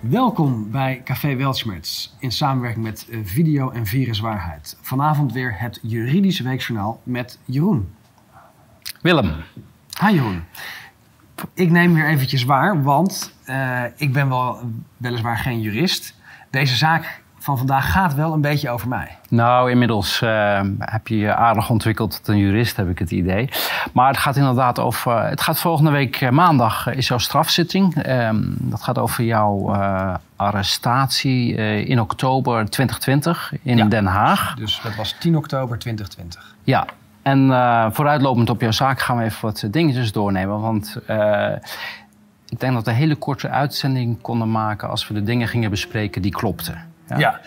[0.00, 4.76] Welkom bij Café Weltschmerz in samenwerking met eh, Video en Viruswaarheid.
[4.80, 7.94] Vanavond weer het Juridische Weekjournaal met Jeroen.
[9.02, 9.34] Willem.
[10.00, 10.44] Hi Jeroen.
[11.54, 14.60] Ik neem weer eventjes waar, want uh, ik ben wel
[14.96, 16.14] weliswaar geen jurist.
[16.50, 19.18] Deze zaak van vandaag gaat wel een beetje over mij.
[19.28, 23.48] Nou, inmiddels uh, heb je je aardig ontwikkeld tot een jurist, heb ik het idee.
[23.92, 25.12] Maar het gaat inderdaad over.
[25.12, 28.06] Uh, het gaat volgende week maandag is jouw strafzitting.
[28.06, 29.76] Uh, dat gaat over jouw
[30.36, 34.54] arrestatie in oktober 2020 in ja, Den Haag.
[34.54, 36.54] Dus dat was 10 oktober 2020.
[36.64, 36.86] Ja.
[37.22, 37.48] En
[37.92, 40.60] vooruitlopend op jouw zaak gaan we even wat dingetjes doornemen.
[40.60, 41.00] Want
[42.48, 45.70] ik denk dat we een hele korte uitzending konden maken als we de dingen gingen
[45.70, 46.87] bespreken die klopten.
[47.08, 47.18] Ja.
[47.18, 47.40] ja.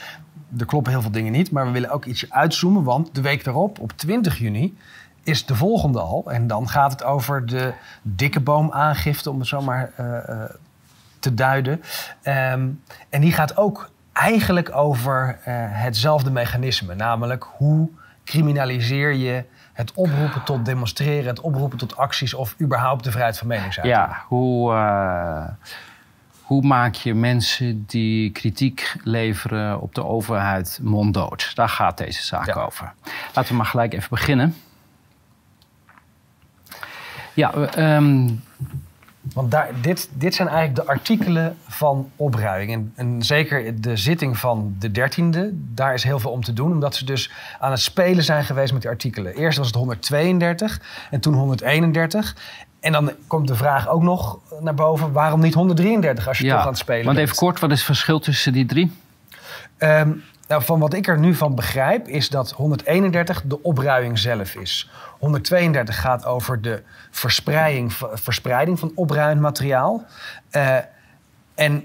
[0.57, 3.43] er kloppen heel veel dingen niet, maar we willen ook ietsje uitzoomen, want de week
[3.43, 4.77] daarop, op 20 juni,
[5.23, 6.31] is de volgende al.
[6.31, 10.43] En dan gaat het over de dikke boomaangifte, om het zo maar uh, uh,
[11.19, 11.81] te duiden.
[12.23, 17.89] Um, en die gaat ook eigenlijk over uh, hetzelfde mechanisme, namelijk hoe
[18.23, 23.47] criminaliseer je het oproepen tot demonstreren, het oproepen tot acties of überhaupt de vrijheid van
[23.47, 23.97] meningsuiting.
[23.97, 24.71] Ja, hoe
[26.51, 31.51] hoe maak je mensen die kritiek leveren op de overheid monddood?
[31.55, 32.93] Daar gaat deze zaak over.
[33.33, 34.55] Laten we maar gelijk even beginnen.
[37.33, 38.41] Ja, um,
[39.33, 42.71] want daar, dit, dit zijn eigenlijk de artikelen van opruiming.
[42.71, 46.71] En, en, zeker de zitting van de dertiende, daar is heel veel om te doen.
[46.71, 49.35] Omdat ze dus aan het spelen zijn geweest met die artikelen.
[49.35, 52.35] Eerst was het 132 en toen 131.
[52.81, 56.59] En dan komt de vraag ook nog naar boven: waarom niet 133 als je toch
[56.59, 57.27] aan het spelen want bent?
[57.27, 58.91] even kort, wat is het verschil tussen die drie?
[59.77, 64.55] Um, nou, van wat ik er nu van begrijp, is dat 131 de opruiming zelf
[64.55, 64.89] is.
[65.19, 70.05] 132 gaat over de verspreiding, verspreiding van opruimend materiaal.
[70.51, 70.77] Uh,
[71.55, 71.83] en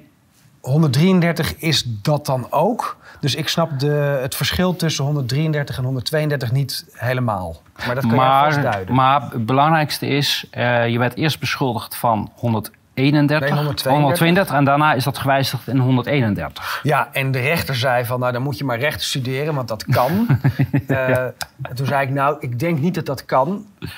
[0.67, 2.97] 133 is dat dan ook.
[3.21, 7.63] Dus ik snap de, het verschil tussen 133 en 132 niet helemaal.
[7.87, 8.95] Maar dat kan maar, je vast duiden.
[8.95, 13.51] Maar het belangrijkste is, uh, je werd eerst beschuldigd van 131,
[13.85, 16.81] 132 en daarna is dat gewijzigd in 131.
[16.83, 19.85] Ja, en de rechter zei van, nou dan moet je maar rechten studeren, want dat
[19.85, 20.27] kan.
[20.89, 21.25] uh,
[21.75, 23.67] toen zei ik, nou, ik denk niet dat dat kan.
[23.81, 23.89] Uh,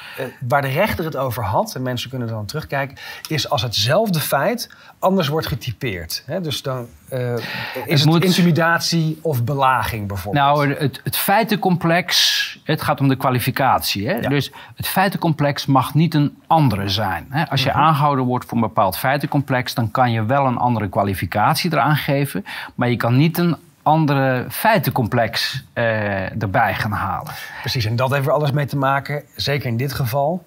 [0.41, 2.97] waar de rechter het over had, en mensen kunnen dan terugkijken,
[3.29, 6.23] is als hetzelfde feit anders wordt getypeerd.
[6.27, 6.41] Hè?
[6.41, 7.43] Dus dan uh, is
[7.75, 8.25] het, het moet...
[8.25, 10.45] intimidatie of belaging bijvoorbeeld.
[10.45, 14.09] Nou, het, het feitencomplex, het gaat om de kwalificatie.
[14.09, 14.15] Hè?
[14.15, 14.29] Ja.
[14.29, 17.27] Dus het feitencomplex mag niet een andere zijn.
[17.31, 17.49] Hè?
[17.49, 17.85] Als je mm-hmm.
[17.85, 22.45] aangehouden wordt voor een bepaald feitencomplex, dan kan je wel een andere kwalificatie eraan geven,
[22.75, 27.33] maar je kan niet een andere feitencomplex uh, erbij gaan halen.
[27.61, 30.45] Precies, en dat heeft er alles mee te maken, zeker in dit geval.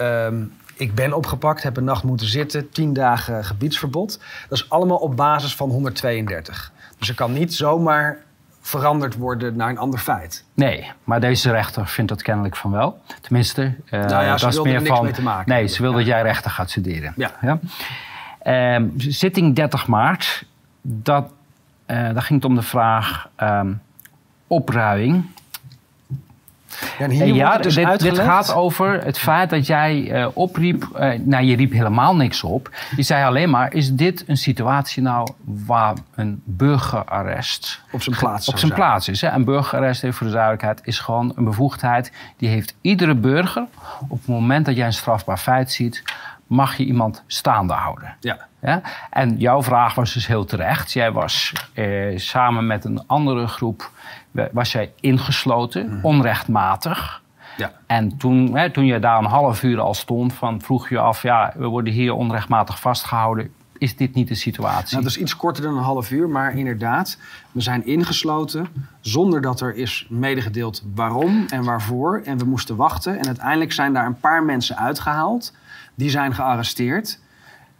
[0.00, 4.20] Um, ik ben opgepakt, heb een nacht moeten zitten, tien dagen gebiedsverbod.
[4.48, 6.72] Dat is allemaal op basis van 132.
[6.98, 8.18] Dus er kan niet zomaar
[8.60, 10.44] veranderd worden naar een ander feit.
[10.54, 13.00] Nee, maar deze rechter vindt dat kennelijk van wel.
[13.20, 15.04] Tenminste, uh, nou ja, dat is meer er van.
[15.04, 15.96] Mee te maken nee, ze wil ja.
[15.96, 17.12] dat jij rechter gaat studeren.
[17.16, 17.30] Ja.
[17.40, 17.58] ja?
[18.78, 20.44] Uh, zitting 30 maart,
[20.82, 21.24] dat,
[21.86, 23.82] uh, daar ging het om de vraag um,
[24.46, 25.24] opruiming.
[26.98, 30.88] En hier ja, dus dit, dit, gaat over het feit dat jij uh, opriep.
[30.94, 32.70] Uh, nou, je riep helemaal niks op.
[32.96, 38.48] Je zei alleen maar: is dit een situatie nou waar een burgerarrest op zijn plaats,
[38.48, 39.20] op zijn plaats is?
[39.20, 39.30] Hè?
[39.30, 42.12] Een burgerarrest, even voor de duidelijkheid, is gewoon een bevoegdheid.
[42.36, 43.66] Die heeft iedere burger
[44.08, 46.02] op het moment dat jij een strafbaar feit ziet,
[46.46, 48.16] mag je iemand staande houden.
[48.20, 48.46] Ja.
[48.64, 48.80] Ja?
[49.10, 50.92] En jouw vraag was dus heel terecht.
[50.92, 53.90] Jij was eh, samen met een andere groep
[54.52, 55.98] was jij ingesloten, mm.
[56.02, 57.22] onrechtmatig.
[57.56, 57.72] Ja.
[57.86, 61.22] En toen, hè, toen je daar een half uur al stond, van, vroeg je af...
[61.22, 63.50] ja, we worden hier onrechtmatig vastgehouden.
[63.78, 64.90] Is dit niet de situatie?
[64.90, 67.18] Nou, dat is iets korter dan een half uur, maar inderdaad...
[67.52, 68.68] we zijn ingesloten
[69.00, 72.22] zonder dat er is medegedeeld waarom en waarvoor.
[72.24, 73.18] En we moesten wachten.
[73.18, 75.52] En uiteindelijk zijn daar een paar mensen uitgehaald.
[75.94, 77.18] Die zijn gearresteerd.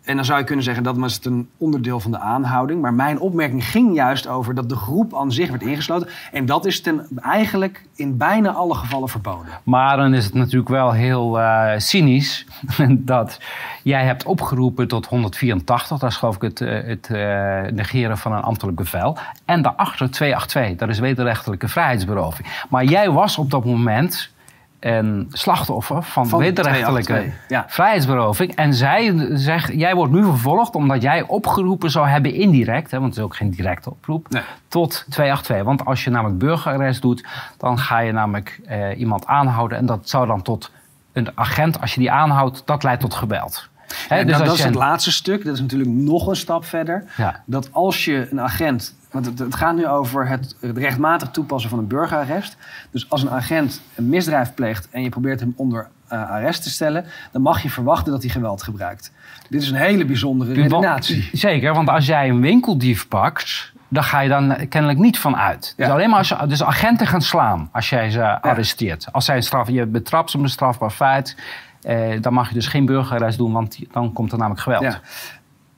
[0.04, 2.80] En dan zou je kunnen zeggen dat was het een onderdeel van de aanhouding.
[2.80, 6.08] Maar mijn opmerking ging juist over dat de groep aan zich werd ingesloten.
[6.32, 9.52] En dat is ten, eigenlijk in bijna alle gevallen verboden.
[9.62, 12.46] Maar dan is het natuurlijk wel heel uh, cynisch
[12.88, 13.40] dat
[13.82, 15.98] jij hebt opgeroepen tot 184.
[15.98, 17.18] Dat is geloof ik het, het uh,
[17.72, 19.18] negeren van een ambtelijk bevel.
[19.44, 22.48] En daarachter 282, dat is wederrechtelijke vrijheidsberoving.
[22.68, 24.32] Maar jij was op dat moment
[24.84, 27.64] een slachtoffer van, van wederrechtelijke ja.
[27.68, 28.54] vrijheidsberoving.
[28.54, 33.08] En zij zegt, jij wordt nu vervolgd omdat jij opgeroepen zou hebben indirect, hè, want
[33.08, 34.42] het is ook geen directe oproep, nee.
[34.68, 35.66] tot 282.
[35.66, 37.26] Want als je namelijk burgerarrest doet,
[37.58, 40.70] dan ga je namelijk eh, iemand aanhouden en dat zou dan tot
[41.12, 43.68] een agent, als je die aanhoudt, dat leidt tot geweld.
[44.08, 45.44] Hè, Ja, dus dat, als dat is het laatste stuk.
[45.44, 47.04] Dat is natuurlijk nog een stap verder.
[47.16, 47.42] Ja.
[47.46, 48.94] Dat als je een agent...
[49.14, 52.56] Want het, het gaat nu over het, het rechtmatig toepassen van een burgerarrest.
[52.90, 54.88] Dus als een agent een misdrijf pleegt...
[54.90, 57.04] en je probeert hem onder eh, arrest te stellen...
[57.32, 59.12] dan mag je verwachten dat hij geweld gebruikt.
[59.48, 61.28] Dit is een hele bijzondere redenatie.
[61.32, 65.74] Zeker, want als jij een winkeldief pakt, dan ga je dan kennelijk niet van uit.
[65.76, 69.12] Dus alleen maar als je, dus agenten gaan slaan als jij ze arresteert.
[69.12, 71.36] Als zij een straf, je betrapt ze op een strafbaar feit,
[71.82, 74.82] eh, dan mag je dus geen burgerarrest doen, want dan komt er namelijk geweld.
[74.82, 75.00] Ja.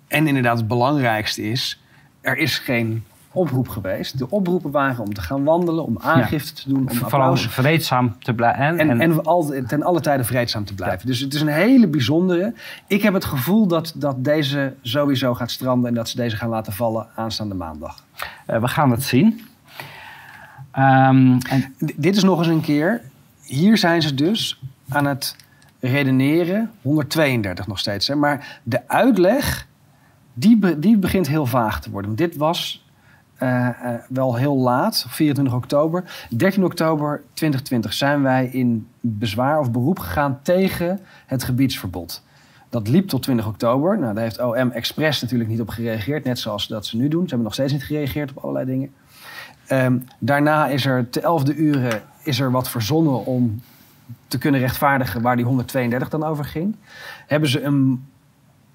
[0.09, 1.83] En inderdaad, het belangrijkste is...
[2.21, 3.05] er is geen
[3.37, 4.19] oproep geweest.
[4.19, 5.85] De oproepen waren om te gaan wandelen...
[5.85, 8.65] om aangifte te doen, om Vooral applaus vreedzaam te blijven.
[8.65, 11.07] En, En, en- en al, ten alle tijde vreedzaam te blijven.
[11.07, 12.55] Dus het is een hele bijzondere.
[12.87, 15.89] Ik heb het gevoel dat, dat deze sowieso gaat stranden...
[15.89, 18.05] en dat ze deze gaan laten vallen aanstaande maandag.
[18.47, 19.41] eh, we gaan het zien.
[20.73, 23.01] Ehm, en, dit is nog eens een keer...
[23.43, 25.37] Hier zijn ze dus aan het
[25.81, 26.71] redeneren.
[26.83, 28.09] 132 nog steeds.
[28.09, 28.15] Hè?
[28.15, 29.67] Maar de uitleg,
[30.35, 32.17] die, be- die begint heel vaag te worden.
[32.17, 32.86] Want dit was
[33.37, 36.27] eh, eh, wel heel laat, 24 oktober.
[36.31, 42.23] 13 oktober 2020 zijn wij in bezwaar of beroep gegaan tegen het gebiedsverbod.
[42.69, 43.99] Dat liep tot 20 oktober.
[43.99, 47.23] Nou, daar heeft OM Express natuurlijk niet op gereageerd, net zoals dat ze nu doen.
[47.23, 48.95] Ze hebben nog steeds niet gereageerd op allerlei dingen.
[49.67, 53.61] Ehm, daarna is er te 11e uren is er wat verzonnen om
[54.29, 56.77] te kunnen rechtvaardigen waar die 132 dan over ging.
[57.27, 58.05] Hebben ze een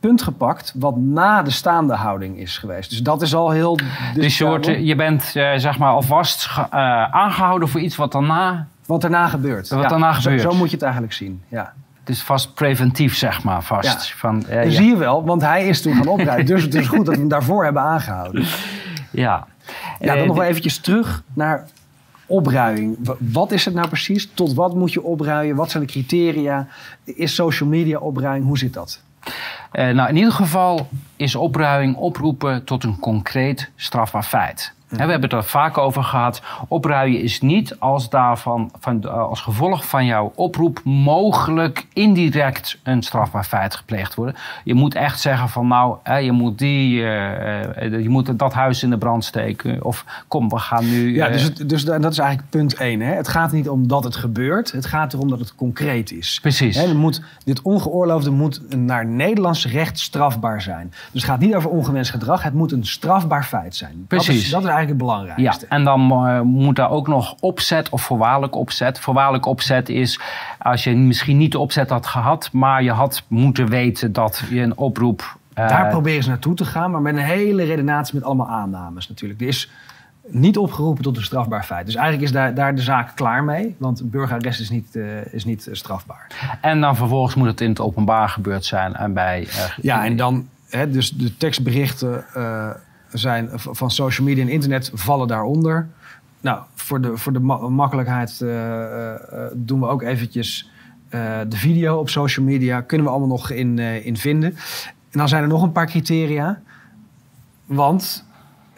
[0.02, 2.90] punt gepakt wat na de staande houding is geweest.
[2.90, 3.76] Dus dat is al heel...
[4.14, 4.88] dus je, wordt, discutabel.
[4.88, 6.68] je bent eh, zeg maar alvast eh,
[7.12, 8.68] aangehouden voor iets wat daarna...
[8.86, 9.70] Wat daarna gebeurt.
[9.70, 10.42] Wat daarna zo- gebeurt.
[10.42, 11.74] Zo, moet je het eigenlijk zien, ja.
[12.00, 14.08] Het is vast preventief, zeg maar, vast.
[14.08, 14.16] Ja.
[14.18, 14.70] Van, eh, ja.
[14.72, 16.46] zie je wel, want hij is toen gaan oprijden.
[16.46, 18.46] dus het is goed dat we hem daarvoor hebben aangehouden.
[19.12, 19.48] ja.
[20.00, 21.66] Ja, dan Eh, nog wel eventjes terug naar
[22.26, 22.96] opruiing.
[23.04, 24.30] W- Wat is het nou precies?
[24.34, 25.56] Tot wat moet je opruien?
[25.56, 26.68] Wat zijn de criteria?
[27.04, 28.46] Is social media opruiing?
[28.46, 29.02] Hoe zit dat?
[29.72, 34.74] Eh, nou, in ieder geval is opruiming oproepen tot een concreet strafbaar feit.
[34.92, 36.42] We hebben het er vaak over gehad.
[36.68, 43.02] Opruien is niet als, daarvan, van, eh, als gevolg van jouw oproep mogelijk indirect een
[43.02, 44.36] strafbaar feit gepleegd worden.
[44.64, 48.54] Je moet echt zeggen van nou, hè, je, moet die, eh, eh, je moet dat
[48.54, 49.84] huis in de brand steken.
[49.84, 51.16] Of kom, we gaan nu...
[51.16, 53.02] Ja, dus, het, dus da- dat is eigenlijk punt één.
[53.02, 53.14] Hè?
[53.14, 54.72] Het gaat niet om dat het gebeurt.
[54.72, 56.40] Het gaat erom dat het concreet is.
[56.42, 56.78] Precies.
[56.78, 60.88] Hè, moet, dit ongeoorloofde moet naar Nederlands recht strafbaar zijn.
[61.12, 62.44] Dus het gaat niet over ongewenst gedrag.
[62.44, 63.94] Het moet een strafbaar feit zijn.
[63.98, 64.44] Dat Precies.
[64.44, 65.66] is, dat is eigenlijk het Ja, belangrijkste.
[65.70, 69.00] en dan eh, moet daar ook nog opzet of voorwaardelijk opzet.
[69.00, 70.20] Voorwaardelijk opzet is
[70.60, 74.62] als je misschien niet de opzet had gehad, maar je had moeten weten dat je
[74.62, 75.38] een oproep.
[75.54, 79.10] eh, Daar proberen ze naartoe te gaan, maar met een hele redenatie met allemaal aannames
[79.10, 79.42] natuurlijk.
[79.42, 79.70] Er is
[80.28, 81.86] niet opgeroepen tot een strafbaar feit.
[81.86, 85.46] Dus eigenlijk is daar, daar de zaak klaar mee, want burgerarrest is niet, eh, is
[85.46, 86.28] niet strafbaar.
[86.62, 89.48] en dan vervolgens moet het in het openbaar gebeurd zijn en bij.
[89.82, 92.24] Ja, en dan, hè, dus de tekstberichten
[93.12, 95.90] zijn van social media en internet vallen daaronder.
[96.42, 100.70] Nou, voor de, voor de ma- makkelijkheid eh, eh, eh, doen we ook eventjes
[101.48, 102.82] de video op social media.
[102.82, 104.50] Kunnen we allemaal nog in, in vinden.
[105.10, 106.62] En dan zijn er nog een paar criteria.
[107.66, 108.26] Want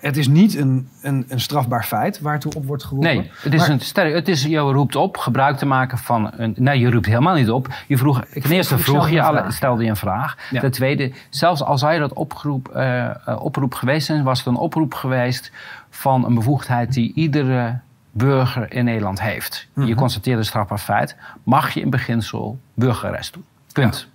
[0.04, 3.16] het is niet een, een, een strafbaar feit waartoe op wordt geroepen.
[3.16, 6.32] Nee, het is, Maar- een sterk, het is, je roept op gebruik te maken van
[6.38, 6.56] een.
[6.58, 7.68] Nee, je roept helemaal niet op.
[7.88, 10.38] Je vroeg, ten eerste vroeg je alle, stelde je een vraag.
[10.52, 10.60] Ja.
[10.60, 14.56] Ten tweede, zelfs als hij dat oproep, eh, eh, oproep geweest is, was het een
[14.56, 15.52] oproep geweest
[15.90, 17.80] van een bevoegdheid die iedere
[18.12, 19.68] burger in Nederland heeft.
[19.76, 19.94] Je Mhm.
[19.96, 23.44] constateert een strafbaar feit, mag je in beginsel burgerarrest doen.
[23.74, 24.08] Punt.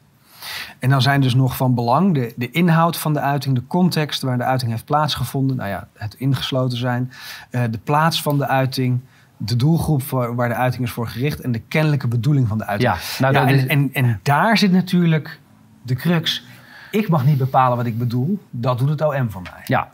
[0.78, 4.22] En dan zijn dus nog van belang de, de inhoud van de uiting, de context
[4.22, 5.56] waar de uiting heeft plaatsgevonden.
[5.56, 7.12] Nou ja, het ingesloten zijn,
[7.50, 9.00] eh, de plaats van de uiting,
[9.36, 12.66] de doelgroep voor- waar de uiting is voor gericht en de kennelijke bedoeling van de
[12.66, 12.92] uiting.
[12.92, 15.40] Ja, nou, Ja, en, is- en, en daar zit natuurlijk
[15.82, 16.44] de crux.
[16.90, 19.62] Ik mag niet bepalen wat ik bedoel, dat doet het OM voor mij.
[19.64, 19.88] Ja.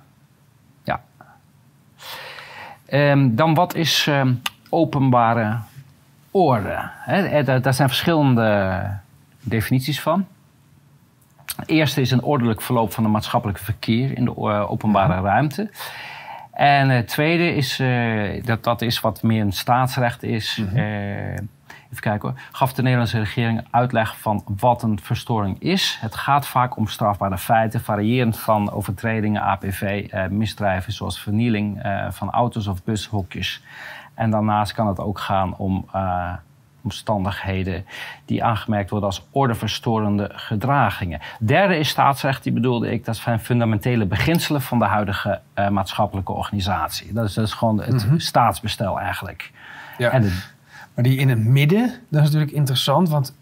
[0.84, 1.02] ja.
[2.86, 4.32] Ehm, dan wat is ehm,
[4.68, 5.58] openbare
[6.30, 6.90] orde?
[7.06, 8.82] Eh, daar, daar zijn verschillende
[9.40, 10.26] definities van.
[11.66, 15.70] Eerste is een ordelijk verloop van het maatschappelijk verkeer in de eh, openbare ruimte.
[16.52, 20.62] En het tweede is, eh, dat, dat is wat meer een staatsrecht is.
[20.74, 21.36] Eh,
[21.94, 22.40] even kijken hoor.
[22.52, 25.98] Gaf de Nederlandse regering uitleg van wat een verstoring is.
[26.00, 32.10] Het gaat vaak om strafbare feiten, variërend van overtredingen, APV, eh, misdrijven zoals vernieling eh,
[32.10, 33.62] van auto's of bushokjes.
[34.14, 36.32] En daarnaast kan het ook gaan om eh,
[36.84, 37.86] omstandigheden
[38.24, 41.20] die aangemerkt worden als ordeverstorende gedragingen.
[41.40, 46.32] Derde is staatsrecht, die bedoelde ik, dat zijn fundamentele beginselen van de huidige eh, maatschappelijke
[46.32, 47.12] organisatie.
[47.12, 49.52] Dat is, dat is gewoon het staatsbestel eigenlijk.
[49.98, 50.10] Ja.
[50.10, 50.32] En
[50.94, 53.34] Maar die in het midden, dat is natuurlijk interessant, want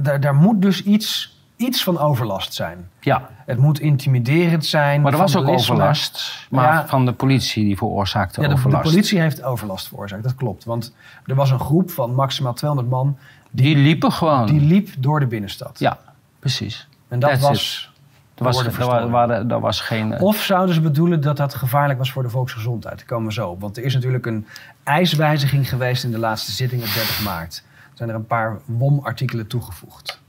[0.00, 2.88] daar, daar moet dus iets iets van overlast zijn.
[3.00, 5.00] Ja, Het moet intimiderend zijn.
[5.00, 6.46] maar er was ook overlast.
[6.50, 6.86] Maar Ja.
[6.86, 8.82] van de politie die veroorzaakte Ja, de, de overlast.
[8.90, 10.64] politie heeft overlast veroorzaakt, dat klopt.
[10.64, 10.94] Want
[11.26, 13.18] er was een groep van maximaal 200 man
[13.50, 14.46] Die liepen gewoon.
[14.46, 15.78] die liep door de binnenstad.
[15.78, 15.98] Ja,
[16.38, 16.88] precies.
[17.08, 17.94] en dat that's was.
[18.34, 20.12] Er was, er, waren- er was geen...
[20.12, 22.96] eh, Of zouden ze bedoelen dat dat gevaarlijk was voor de volksgezondheid?
[22.98, 23.60] Daar komen we zo op.
[23.60, 24.46] Want er is natuurlijk een
[24.84, 27.62] ijswijziging geweest in de laatste zitting op 30 maart.
[27.66, 30.20] Er zijn er een paar WOM-artikelen toegevoegd.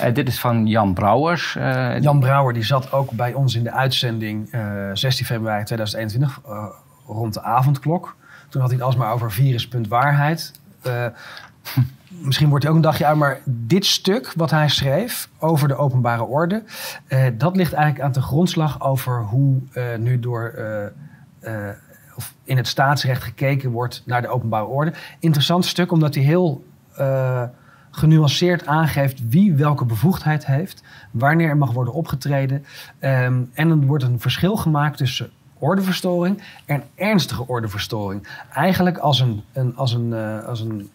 [0.00, 1.56] Eh, dit is van Jan Brouwers.
[1.56, 6.40] eh, Jan Brouwer die zat ook bij ons in de uitzending eh, 16 februari 2021
[6.46, 6.64] eh,
[7.06, 8.16] rond de avondklok.
[8.48, 10.52] Toen had hij het alsmaar over virus.waarheid.
[10.82, 11.06] Eh
[12.08, 15.76] misschien wordt hij ook een dagje uit, maar dit stuk wat hij schreef over de
[15.76, 16.62] openbare orde,
[17.06, 20.84] eh, dat ligt eigenlijk aan de grondslag over hoe eh, nu door eh,
[21.40, 21.74] eh,
[22.16, 24.92] of in het staatsrecht gekeken wordt naar de openbare orde.
[25.18, 26.64] Interessant stuk, omdat hij heel
[26.96, 27.42] eh,
[27.96, 32.64] genuanceerd aangeeft wie welke bevoegdheid heeft, wanneer er mag worden opgetreden.
[32.98, 38.28] Ehm, en dan wordt een verschil gemaakt tussen ordeverstoring en ernstige ordeverstoring.
[38.52, 40.90] Eigenlijk als een, een, als een, eh, als een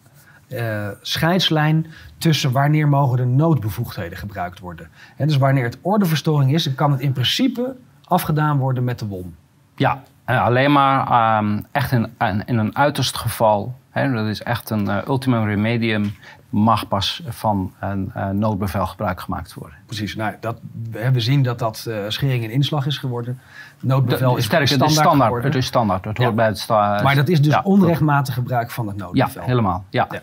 [0.48, 1.86] eh, scheidslijn
[2.18, 4.90] tussen wanneer mogen de noodbevoegdheden gebruikt worden.
[5.18, 9.36] Dus wanneer het ordeverstoring is, dan kan het in principe afgedaan worden met de WOM.
[9.76, 12.14] Ja, en alleen maar ehm, echt in,
[12.46, 13.76] in, een uiterst geval.
[13.94, 16.14] Dat is echt een eh, ultimum remedium.
[16.52, 19.78] Mag pas van een eh, noodbevel gebruik gemaakt worden.
[19.86, 20.60] Precies, nou, dat,
[20.92, 23.40] we we zien dat dat eh, schering en inslag is geworden.
[23.80, 25.44] Noodbevel De- is sterker, het standaard, is standaard.
[25.44, 26.06] Het is standaard.
[26.06, 26.24] Het Ja.
[26.24, 29.42] hoort bij het sta- Maar dat is dus ja, onrechtmatig gebruik van het Ja, noodbevel.
[29.42, 29.86] helemaal.
[29.90, 30.08] Ja.
[30.12, 30.22] Ja.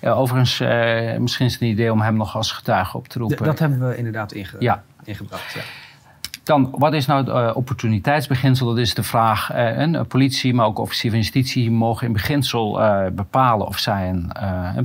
[0.00, 3.18] Ja, overigens, eh, misschien is het een idee om hem nog als getuige op te
[3.18, 3.44] D- roepen.
[3.44, 4.82] dat hebben we inderdaad inge Ja.
[5.04, 5.52] ingebracht.
[5.52, 5.60] Ja.
[6.42, 8.66] Dan, wat is nou het eh, opportuniteitsbeginsel?
[8.66, 9.50] Dat is de vraag.
[9.50, 12.80] eh, een eh, politie, maar ook officier van justitie mogen in beginsel
[13.12, 14.76] bepalen of zij een, eh,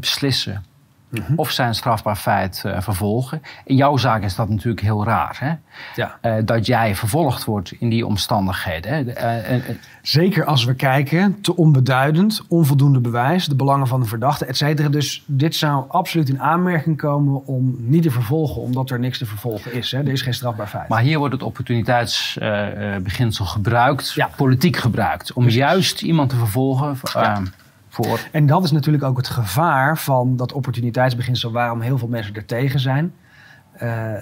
[1.22, 1.34] Mhm.
[1.36, 3.42] Of zij een strafbaar feit eh, vervolgen.
[3.64, 5.36] In jouw zaak is dat natuurlijk heel raar.
[5.40, 5.54] Hè?
[6.02, 6.18] Ja.
[6.22, 8.94] Eh, dat jij vervolgd wordt in die omstandigheden.
[8.94, 9.04] Hè?
[9.06, 9.60] De- eh,
[10.02, 14.90] Zeker als we kijken, te onbeduidend, onvoldoende bewijs, de belangen van de verdachte, et cetera.
[14.90, 19.26] Dus dit zou absoluut in aanmerking komen om niet te vervolgen, omdat er niks te
[19.26, 19.92] vervolgen is.
[19.92, 19.98] Hè.
[20.00, 20.88] Er is geen strafbaar feit.
[20.88, 24.30] maar hier wordt het opportuniteitsbeginsel gebruikt, Ja.
[24.36, 25.34] politiek gebruikt.
[25.34, 25.62] Om Precies.
[25.62, 27.42] juist iemand te vervolgen Ja.
[27.96, 32.36] Voor En dat is natuurlijk ook het gevaar van dat opportuniteitsbeginsel waarom heel veel mensen
[32.36, 33.14] er tegen zijn.
[33.72, 34.14] Eh,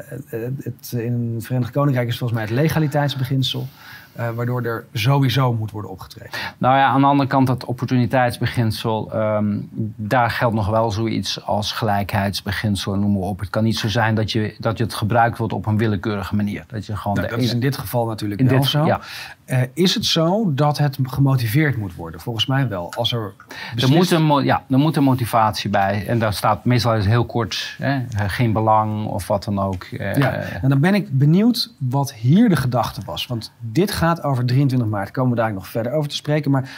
[0.58, 3.68] het, in het Verenigd Koninkrijk is volgens mij het legaliteitsbeginsel,
[4.15, 6.32] eh, waardoor er sowieso moet worden opgetreden.
[6.58, 9.58] Nou ja, aan de andere kant, dat opportuniteitsbeginsel, ehm,
[9.96, 13.39] daar geldt nog wel zoiets als gelijkheidsbeginsel, noem maar op.
[13.39, 16.36] Het kan niet zo zijn dat je, dat je het gebruikt wordt op een willekeurige
[16.36, 16.63] manier.
[16.67, 18.86] Dat je gewoon Nou, de dat is in dit geval natuurlijk in wel dit- zo.
[18.86, 19.00] ja.
[19.46, 22.20] Eh, is het zo dat het gemotiveerd moet worden?
[22.20, 22.93] Volgens mij wel.
[22.98, 23.34] Als er
[23.75, 26.08] Er moet, een, ja, er moet een motivatie bij.
[26.08, 29.84] En daar staat meestal heel kort, hè, geen belang of wat dan ook.
[29.84, 33.27] Eh, Ja, en dan ben ik benieuwd wat hier de gedachte was.
[33.27, 35.12] Want dit gaat over 23 maart.
[35.12, 36.51] Komen we daar nog verder over te spreken.
[36.51, 36.69] Maar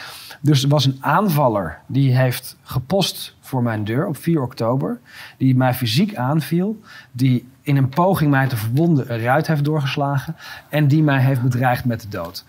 [0.41, 5.00] dus er was een aanvaller die heeft gepost voor mijn deur op 4 oktober.
[5.38, 6.82] Die mij fysiek aanviel.
[7.12, 10.36] Die in een poging mij te verwonden een ruit heeft doorgeslagen.
[10.70, 12.46] En die mij heeft bedreigd met de dood.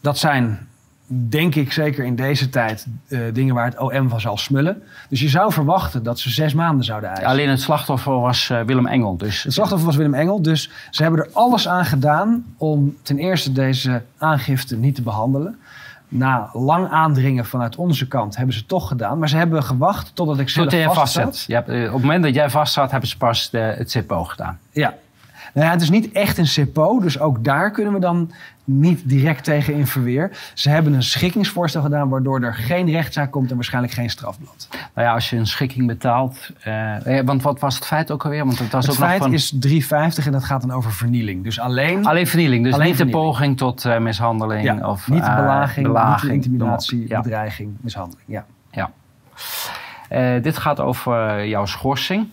[0.00, 0.68] Dat zijn,
[1.06, 4.82] denk ik zeker in deze tijd, eh, dingen waar het OM van zal smullen.
[5.08, 7.26] Dus je zou verwachten dat ze zes maanden zouden eisen.
[7.26, 9.16] Alleen het slachtoffer was eh, Willem Engel.
[9.16, 13.18] Dus Het slachtoffer was Willem Engel, dus ze hebben er alles aan gedaan om ten
[13.18, 15.58] eerste deze aangifte niet te behandelen.
[16.08, 20.10] Na lang aandringen vanuit onze kant hebben ze het toch gedaan, maar ze hebben gewacht
[20.14, 21.44] totdat ik zelf Tot vast zat.
[21.48, 24.58] Eh, op het moment dat jij vast zat, hebben ze pas de, het CPO gedaan.
[24.70, 24.94] Ja.
[25.54, 28.30] Nou ja, het is niet echt een CPO, dus ook daar kunnen we dan
[28.64, 30.30] niet direct tegen in verweer.
[30.54, 34.68] Ze hebben een schikkingsvoorstel gedaan, waardoor er geen rechtszaak komt en waarschijnlijk geen strafblad.
[34.94, 36.50] Nou ja, als je een schikking betaalt.
[36.62, 38.44] eh, eh, want wat was het feit ook alweer?
[38.44, 39.32] Want het was Het ook nog feit van.
[39.32, 39.54] is
[40.20, 41.44] 3,50 en dat gaat dan over vernieling.
[41.44, 44.62] Dus alleen Alleen vernieling, dus Alleen niet de poging tot eh, mishandeling.
[44.62, 48.26] ja, of, niet de belaging, belaging, niet de intimidatie, bedreiging, mishandeling.
[48.28, 48.44] Ja.
[48.70, 48.90] Ja,
[50.38, 52.28] dit gaat over jouw schorsing.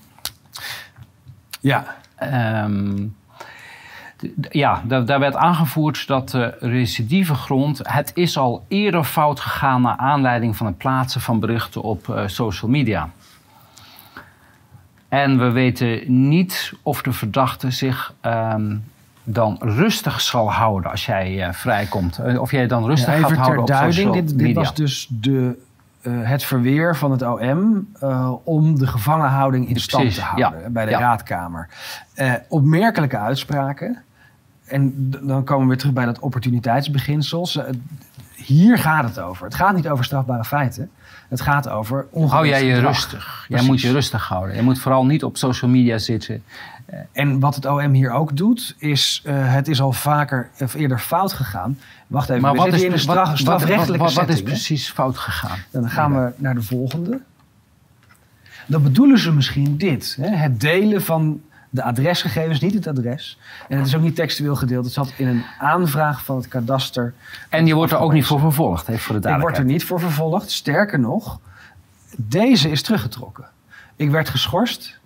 [1.59, 1.85] Ja,
[2.21, 3.07] Ehm,
[4.49, 7.79] ja, daar, werd aangevoerd dat de recidieve grond...
[7.83, 12.23] het is al eerder fout gegaan naar aanleiding van het plaatsen van berichten op eh,
[12.27, 13.09] social media.
[15.09, 18.75] En we weten niet of de verdachte zich ehm,
[19.23, 22.17] dan rustig zal houden als jij eh, vrijkomt.
[22.17, 24.53] Eh, Of jij dan rustig Ja, gaat houden op social Dit, dit media.
[24.53, 25.57] was dus de,
[26.01, 30.61] eh, het verweer van het OM eh, om de gevangenhouding in stand Precies, te houden
[30.61, 30.69] ja.
[30.69, 30.99] bij de Ja.
[30.99, 31.67] raadkamer.
[32.13, 34.01] Eh, opmerkelijke uitspraken.
[34.65, 37.47] En dan komen we weer terug bij dat opportuniteitsbeginsel.
[38.35, 39.45] Hier gaat het over.
[39.45, 40.89] Het gaat niet over strafbare feiten.
[41.29, 42.93] Het gaat over Hou jij je gedrag.
[42.93, 43.45] rustig.
[43.47, 44.55] Jij moet je rustig houden.
[44.55, 46.43] Je moet vooral niet op social media zitten.
[47.11, 50.99] En wat het OM hier ook doet, is eh, het is al vaker of eerder
[50.99, 51.79] fout gegaan.
[52.07, 54.43] Wacht even, Maar wat is, in een wat- straf, wat- strafrechtelijke wat, wat, is hè?
[54.43, 55.57] precies fout gegaan?
[55.71, 57.19] Dan gaan we naar de volgende.
[58.67, 60.17] Dan bedoelen ze misschien dit.
[60.21, 60.27] Hè?
[60.29, 63.39] Het delen van de adresgegevens, niet het adres.
[63.69, 64.85] En het is ook niet textueel gedeeld.
[64.85, 67.13] Het zat in een aanvraag van het kadaster.
[67.49, 69.67] En je wordt er ook niet voor vervolgd, even voor de Ik word er duidelijkheid.
[69.67, 70.51] niet voor vervolgd.
[70.51, 71.39] Sterker nog,
[72.15, 73.45] deze is teruggetrokken.
[73.95, 74.99] Ik werd geschorst.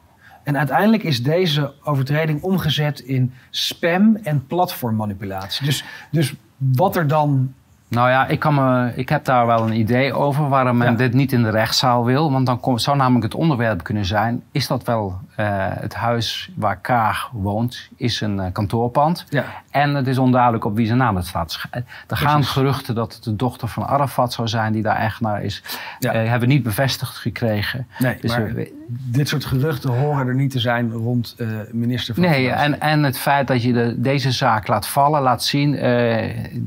[0.45, 5.65] En uiteindelijk is deze overtreding omgezet in spam en platformmanipulatie.
[5.65, 7.53] Dus, dus wat er dan
[7.87, 10.97] Nou ja, ik, kan me, ik heb daar wel een idee over waarom men Ja.
[10.97, 12.31] dit niet in de rechtszaal wil.
[12.31, 16.77] Want dan zou namelijk het onderwerp kunnen zijn: is dat wel eh, het huis waar
[16.79, 17.89] Kaag woont?
[17.95, 19.25] Is een eh, kantoorpand.
[19.29, 19.45] Ja.
[19.71, 21.61] En het is onduidelijk op wie zijn naam het staat.
[21.71, 22.51] Eh, Er gaan Precies.
[22.51, 25.63] geruchten dat het de dochter van Arafat zou zijn die daar eigenaar is.
[25.99, 26.13] Ja.
[26.13, 27.87] Hebben we niet bevestigd gekregen.
[27.99, 31.35] Nee, Dus maar we- dit soort geruchten horen er niet te zijn rond
[31.71, 35.43] minister van Nee, en, en het feit dat je de, deze zaak laat vallen, laat
[35.43, 35.71] zien,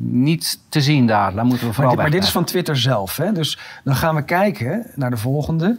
[0.01, 1.35] niet te zien daar.
[1.35, 3.17] Daar moeten we vooral Maar, dit- maar dit is van Twitter zelf.
[3.17, 3.33] Hè?
[3.33, 5.79] Dus dan gaan we kijken naar de volgende.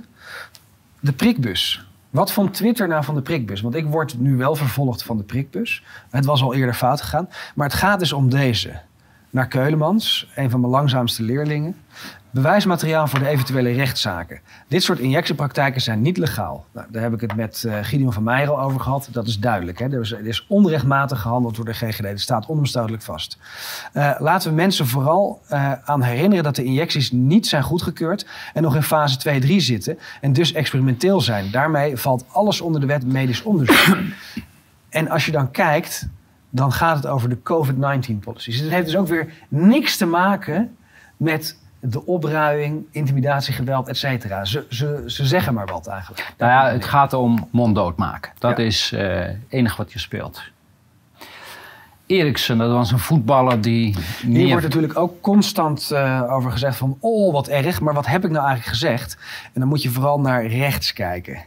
[0.99, 1.87] De prikbus.
[2.09, 3.61] Wat vond Twitter nou van de prikbus?
[3.61, 5.83] Want ik word nu wel vervolgd van de prikbus.
[6.09, 7.29] Het was al eerder fout gegaan.
[7.55, 8.81] Maar het gaat dus om deze.
[9.31, 11.75] Naar Keulemans, een van mijn langzaamste leerlingen.
[12.31, 14.39] Bewijsmateriaal voor de eventuele rechtszaken.
[14.67, 16.65] Dit soort injectiepraktijken zijn niet legaal.
[16.71, 19.09] Nou, daar heb ik het met eh Gideon van Meijer al over gehad.
[19.11, 19.79] Dat is duidelijk.
[19.79, 19.85] Hè?
[19.85, 22.03] Er, is, is onrechtmatig gehandeld door de GGD.
[22.03, 23.37] Dat staat onomstotelijk vast.
[23.93, 28.61] Eh, laten we mensen vooral eh, aan herinneren dat de injecties niet zijn goedgekeurd en
[28.61, 31.51] nog in fase 2, 3 zitten en dus experimenteel zijn.
[31.51, 33.97] Daarmee valt alles onder de wet medisch onderzoek.
[34.89, 36.07] en als je dan kijkt,
[36.49, 38.59] dan gaat het over de COVID-19 policies.
[38.59, 40.75] Het heeft dus ook weer niks te maken
[41.17, 44.45] met de opruiing, intimidatie, geweld, et cetera.
[44.45, 46.33] Ze, ze, ze zeggen maar wat eigenlijk.
[46.37, 48.31] Nou ja, het gaat om monddood maken.
[48.39, 48.63] Dat Ja.
[48.63, 50.41] is eh, het enige wat je speelt.
[52.05, 53.95] Eriksen, dat was een voetballer die...
[54.21, 56.97] Hier wordt natuurlijk ook constant eh, over gezegd van...
[56.99, 59.17] oh, wat erg, maar wat heb ik nou eigenlijk gezegd?
[59.53, 61.39] En dan moet je vooral naar rechts kijken.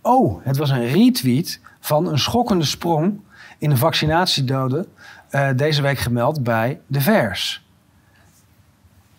[0.00, 3.20] Oh, het was een retweet van een schokkende sprong...
[3.58, 4.86] in de vaccinatiedoden
[5.30, 7.62] eh, deze week gemeld bij De Vers.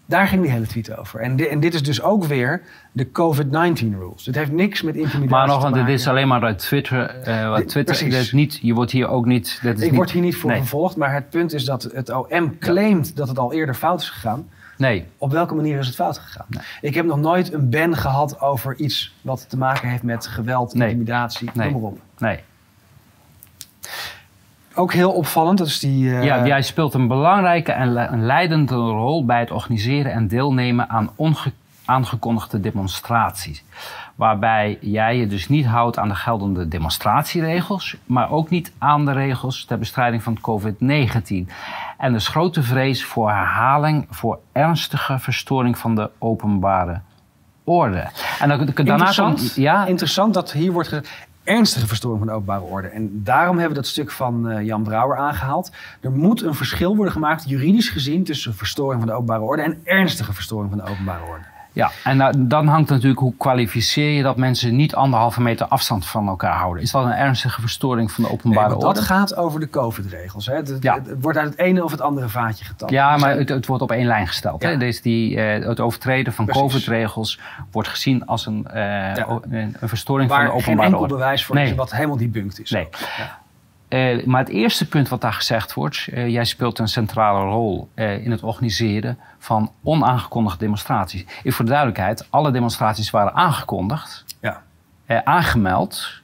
[0.07, 1.19] Daar ging die hele tweet over.
[1.19, 4.23] En, di- en dit is dus ook weer de COVID-19 rules.
[4.23, 5.99] Dit heeft niks met intimidatie Maar nog, te want dit maken.
[5.99, 7.05] is alleen maar uit Twitter.
[7.09, 9.59] eh, wat Dit- Twitter is niet, je wordt hier ook niet...
[9.63, 11.83] Dat is Ik niet, word hier niet voor nee, vervolgd, maar het punt is dat
[11.83, 14.49] het OM claimt dat het al eerder fout is gegaan.
[14.77, 16.45] Nee, Op welke manier is het fout gegaan?
[16.81, 20.73] Ik heb nog nooit een ban gehad over iets wat te maken heeft met geweld,
[20.73, 20.87] Nee.
[20.89, 21.71] intimidatie, Nee.
[21.71, 21.99] noem maar op.
[22.17, 22.39] nee.
[24.75, 26.15] Ook heel opvallend, dat is die...
[26.15, 30.27] eh, Ja, jij speelt een belangrijke en le- een leidende rol bij het organiseren en
[30.27, 31.09] deelnemen aan
[31.85, 33.63] aangekondigde demonstraties.
[34.15, 39.11] Waarbij jij je dus niet houdt aan de geldende demonstratieregels, maar ook niet aan de
[39.11, 41.51] regels ter bestrijding van COVID-19.
[41.97, 46.99] En dus grote vrees voor herhaling, voor ernstige verstoring van de openbare
[47.63, 48.07] orde.
[48.39, 51.24] En dan, daarna Interessant, komt, ja, interessant dat hier wordt gezegd...
[51.45, 52.87] ernstige verstoring van de openbare orde.
[52.87, 55.71] En daarom hebben we dat stuk van eh, Jan Brouwer aangehaald.
[56.01, 58.23] Er moet een verschil worden gemaakt, juridisch gezien...
[58.23, 59.61] tussen verstoring van de openbare orde...
[59.61, 61.54] en ernstige verstoring van de openbare orde.
[61.75, 66.05] Ja, en da- dan hangt natuurlijk hoe kwalificeer je dat mensen niet anderhalve meter afstand
[66.05, 66.83] van elkaar houden.
[66.83, 68.93] Is dat een ernstige verstoring van de Nee, openbare want orde?
[68.99, 70.45] dat gaat over de COVID-regels.
[70.45, 70.55] hè.
[70.55, 70.93] Het, het- Ja.
[70.93, 72.91] het wordt uit het ene of het andere vaatje getapt.
[72.91, 74.61] Ja, maar het, het wordt op één lijn gesteld.
[74.63, 74.69] Ja.
[74.69, 74.77] Hè?
[74.77, 76.45] Dus die, eh, het overtreden van.
[76.47, 77.39] COVID-regels
[77.71, 78.81] wordt gezien als een, eh,
[79.15, 79.27] Ja.
[79.49, 81.13] een, een verstoring waar van de geen openbare enkel orde.
[81.13, 81.65] bewijs voor Nee.
[81.69, 82.69] is wat helemaal debunked is.
[82.71, 82.87] Nee.
[83.95, 87.89] Eh, maar het eerste punt wat daar gezegd wordt, eh, jij speelt een centrale rol
[87.93, 91.25] eh, in het organiseren van onaangekondigde demonstraties.
[91.39, 94.61] Even voor de duidelijkheid, alle demonstraties waren aangekondigd, Ja.
[95.23, 96.21] aangemeld,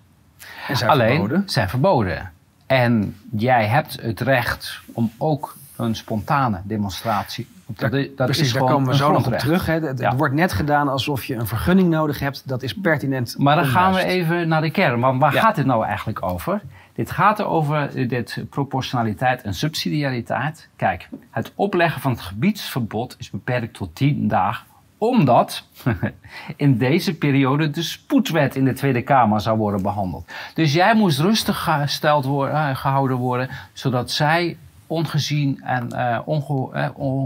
[0.68, 1.44] En zijn alleen verboden.
[1.46, 2.32] zijn verboden.
[2.68, 7.48] En jij hebt het recht om ook een spontane demonstratie.
[7.78, 9.66] dat Precies, is daar komen we zo nog op terug.
[9.66, 9.74] Hè.
[9.80, 10.10] Het, Ja.
[10.10, 12.48] het wordt net gedaan alsof je een vergunning nodig hebt.
[12.48, 13.36] Dat is pertinent.
[13.38, 15.00] Maar dan gaan we even naar de kern.
[15.00, 15.42] Want waar Ja.
[15.42, 16.62] gaat dit nou eigenlijk over?
[16.94, 20.70] Dit gaat er over eh, dit proportionaliteit en subsidiariteit.
[20.76, 24.70] Kijk, het opleggen van het gebiedsverbod is beperkt tot 10 dagen
[25.02, 25.68] omdat
[26.56, 30.32] in deze periode de spoedwet in de Tweede Kamer zou worden behandeld.
[30.54, 36.20] Dus jij moest rustig gesteld worden, eh, gehouden worden, zodat zij ongezien en uh,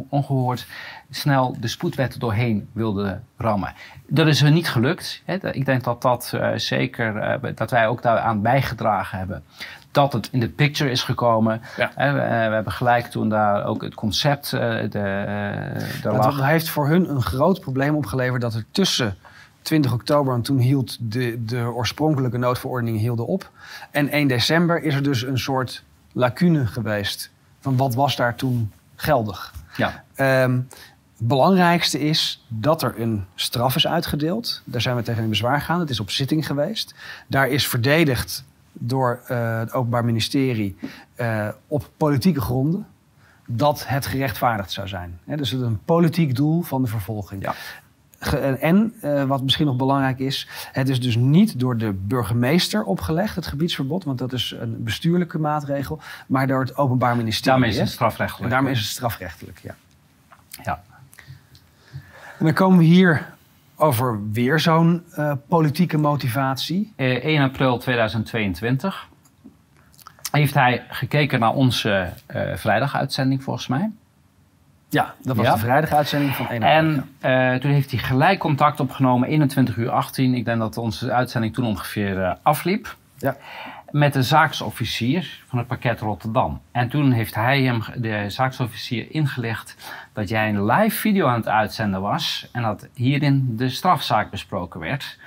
[0.09, 0.67] ongehoord
[1.09, 3.73] snel de spoedwet doorheen wilde rammen.
[4.07, 5.21] Dat is er niet gelukt.
[5.25, 5.53] Hè.
[5.53, 9.43] Ik denk dat dat uh, zeker, dat wij ook daaraan bijgedragen hebben.
[9.91, 11.61] Dat het in de picture is gekomen.
[11.77, 11.91] Ja.
[11.95, 12.19] We, we,
[12.53, 16.35] hebben gelijk toen daar ook het concept de, de lag.
[16.35, 19.17] Dat heeft voor hun een groot probleem opgeleverd dat er tussen
[19.65, 23.51] 20 oktober, en toen hield de, de oorspronkelijke noodverordening hielde op.
[23.91, 27.31] En 1 december is er dus een soort lacune geweest.
[27.59, 29.53] Van wat was daar toen geldig?
[29.75, 30.03] Ja.
[30.43, 30.94] Um, het
[31.27, 34.61] belangrijkste is dat er een straf is uitgedeeld.
[34.65, 35.79] Daar zijn we tegen in bezwaar gegaan.
[35.79, 36.95] Het is op zitting geweest.
[37.27, 40.77] Daar is verdedigd door uh, het Openbaar Ministerie
[41.15, 42.87] uh, op politieke gronden
[43.47, 45.19] dat het gerechtvaardigd zou zijn.
[45.25, 47.43] He, dus het is een politiek doel van de vervolging.
[47.43, 47.53] Ja.
[48.59, 53.35] En uh, wat misschien nog belangrijk is, het is dus niet door de burgemeester opgelegd,
[53.35, 57.59] het gebiedsverbod, want dat is een bestuurlijke maatregel, maar door het Openbaar Ministerie.
[57.59, 58.43] Daarmee is het strafrechtelijk.
[58.43, 59.75] En daarmee is het strafrechtelijk, ja.
[60.63, 60.83] ja.
[62.45, 63.33] En dan komen we hier
[63.75, 66.93] over weer zo'n uh, politieke motivatie.
[66.97, 69.07] Uh, 1 april 2022
[70.31, 73.91] heeft hij gekeken naar onze uh, vrijdaguitzending volgens mij.
[74.89, 79.29] Ja, dat was de vrijdaguitzending van 1 En uh, toen heeft hij gelijk contact opgenomen,
[79.29, 80.33] 21 uur 18.
[80.33, 82.95] Ik denk dat onze uitzending toen ongeveer afliep.
[83.17, 83.35] Ja.
[83.95, 86.61] Met de zaaksofficier van het pakket Rotterdam.
[86.71, 89.75] En toen heeft hij hem, de zaaksofficier, ingelegd
[90.13, 92.49] dat jij een live video aan het uitzenden was.
[92.51, 95.17] En dat hierin de strafzaak besproken werd.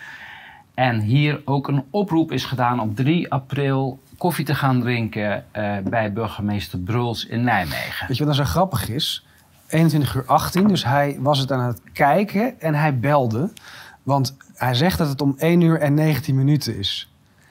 [0.74, 5.78] En hier ook een oproep is gedaan om 3 april koffie te gaan drinken uh,
[5.78, 8.06] bij burgemeester Bruls in Nijmegen.
[8.08, 9.26] Weet je wat dan zo grappig is?
[9.68, 10.68] 21 uur 18.
[10.68, 13.52] Dus hij was het aan het kijken en hij belde.
[14.02, 17.08] Want hij zegt dat het om 1 uur en 19 minuten is.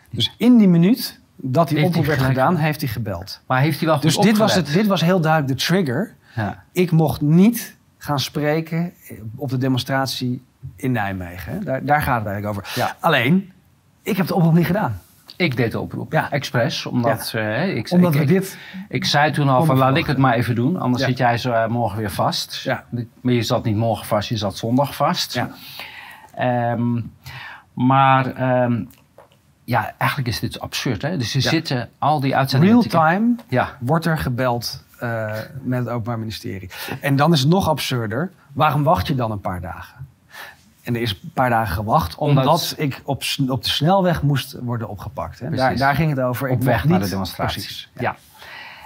[0.10, 3.42] Dus in die minuut dat die oproep werd gedaan, heeft hij gebeld.
[3.48, 6.16] Maar heeft hij wel Dus dit was, het, dit was heel duidelijk de trigger.
[6.36, 6.64] Ja.
[6.72, 8.94] Ik mocht niet gaan spreken
[9.36, 10.44] op de demonstratie
[10.76, 11.64] in Nijmegen.
[11.64, 12.72] Daar, daar gaat het eigenlijk over.
[12.76, 12.96] Ja.
[13.00, 13.52] Alleen,
[14.02, 15.02] ik heb de oproep niet gedaan.
[15.36, 16.86] Ik deed de oproep, ja, expres.
[16.86, 17.66] Omdat, ja.
[17.66, 18.58] uh, ik, omdat ik, we dit...
[18.90, 20.80] Ik zei toen al van, laat ik het maar even doen.
[20.80, 22.62] Anders zit jij zo uh, morgen weer vast.
[22.64, 22.86] Ja.
[23.22, 25.34] Maar je zat niet morgen vast, je zat zondag vast.
[25.34, 25.52] Ja.
[26.72, 27.12] Um,
[27.74, 28.90] maar um,
[29.68, 31.02] ja, eigenlijk is dit absurd.
[31.02, 31.18] Hè?
[31.18, 32.76] Dus er zitten al die uitzendingen...
[32.76, 33.78] Real time ja.
[33.80, 36.70] wordt er gebeld uh, met het Openbaar Ministerie.
[37.02, 38.32] En dan is het nog absurder.
[38.54, 40.08] Waarom wacht je dan een paar dagen?
[40.84, 44.58] En er is een paar dagen gewacht, omdat, omdat ik op, op de snelweg moest
[44.62, 45.40] worden opgepakt.
[45.40, 45.50] Hè.
[45.50, 46.50] Daar, daar, ging het over.
[46.50, 47.64] Op ik weg naar de demonstraties.
[47.66, 48.16] Precies, ja.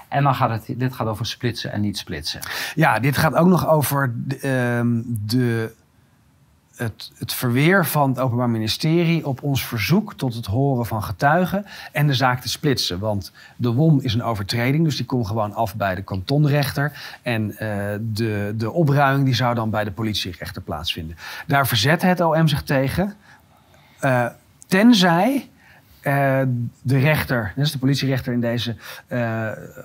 [0.08, 2.40] En dan gaat het, dit gaat over splitsen en niet splitsen.
[2.76, 5.74] Ja, dit gaat ook nog over de, um, de
[6.82, 11.66] het, het verweer van het Openbaar Ministerie op ons verzoek tot het horen van getuigen
[11.92, 13.00] en de zaak te splitsen.
[13.00, 17.20] Want de WOM is een overtreding, dus die komt gewoon af bij de kantonrechter.
[17.22, 17.58] En uh,
[18.02, 21.18] de, de opruiming die zou dan bij de politierechter plaatsvinden.
[21.48, 23.14] Daar verzet het OM zich tegen,
[24.02, 24.26] uh,
[24.68, 25.50] tenzij
[26.02, 26.42] uh,
[26.82, 28.76] de rechter, dus de politierechter in deze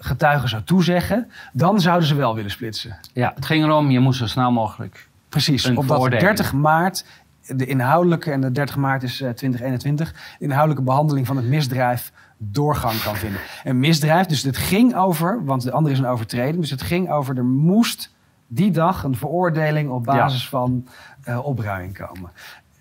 [0.00, 2.98] getuigen zou toezeggen, dan zouden ze wel willen splitsen.
[3.12, 7.04] Ja, het ging erom, je moest zo snel mogelijk Precies, omdat 30 maart
[7.46, 12.12] de inhoudelijke, en de 30 maart is uh, 2021, de inhoudelijke behandeling van het misdrijf
[12.36, 13.40] doorgang kan vinden.
[13.64, 17.10] En misdrijf, dus het ging over, want de andere is een overtreding, dus het ging
[17.10, 18.14] over, er moest
[18.46, 20.48] die dag een veroordeling op basis ja.
[20.48, 20.86] van
[21.28, 22.30] uh, opruiming komen.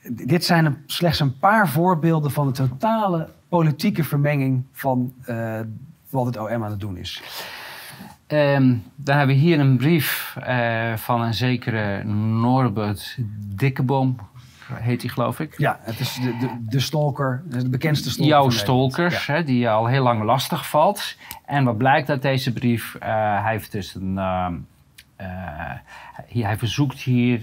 [0.10, 5.60] Dit zijn een, slechts een paar voorbeelden van de totale politieke vermenging van uh,
[6.10, 7.24] wat het OM aan het doen is.
[8.28, 13.18] Um, dan hebben we hier een brief uh, van een zekere Norbert
[13.56, 14.18] Dikkeboom,
[14.74, 15.58] heet hij geloof ik.
[15.58, 18.34] Ja, het is de, de, de stalker, de bekendste stalker.
[18.34, 19.34] Jouw stalkers, ja.
[19.34, 21.18] hè, die al heel lang lastig valt.
[21.46, 22.96] En wat blijkt uit deze brief?
[22.96, 23.02] Uh,
[23.44, 24.16] hij heeft dus een...
[24.16, 24.48] Uh,
[26.28, 27.42] hij verzoekt hier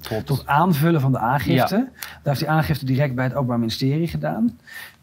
[0.00, 0.26] tot...
[0.26, 0.46] tot...
[0.46, 1.76] aanvullen van de aangifte.
[1.76, 1.90] Ja.
[1.92, 4.58] Daar heeft hij aangifte direct bij het Openbaar Ministerie gedaan.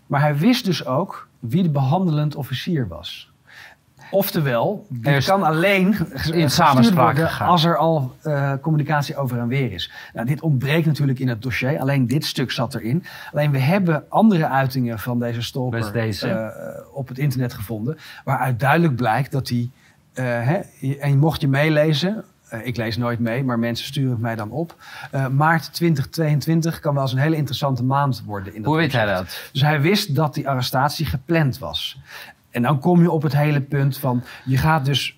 [0.07, 3.33] Maar hij wist dus ook wie de behandelend officier was.
[4.11, 5.97] Oftewel, het kan alleen
[6.31, 9.91] in samenspraak worden als er al uh, communicatie over en weer is.
[10.13, 11.79] Nou, dit ontbreekt natuurlijk in het dossier.
[11.79, 13.03] Alleen dit stuk zat erin.
[13.31, 16.27] Alleen we hebben andere uitingen van deze stalker deze.
[16.27, 17.97] Uh, op het internet gevonden.
[18.23, 19.69] Waaruit duidelijk blijkt dat hij...
[20.13, 20.59] Uh, hè,
[20.99, 22.23] en mocht je meelezen,
[22.63, 24.75] ik lees nooit mee, maar mensen sturen het mij dan op.
[25.15, 28.55] Uh, maart 2022 kan wel eens een hele interessante maand worden.
[28.55, 29.49] In dat Hoe weet hij dat?
[29.51, 31.99] Dus hij wist dat die arrestatie gepland was.
[32.55, 35.17] En dan kom je op het hele punt van, je gaat dus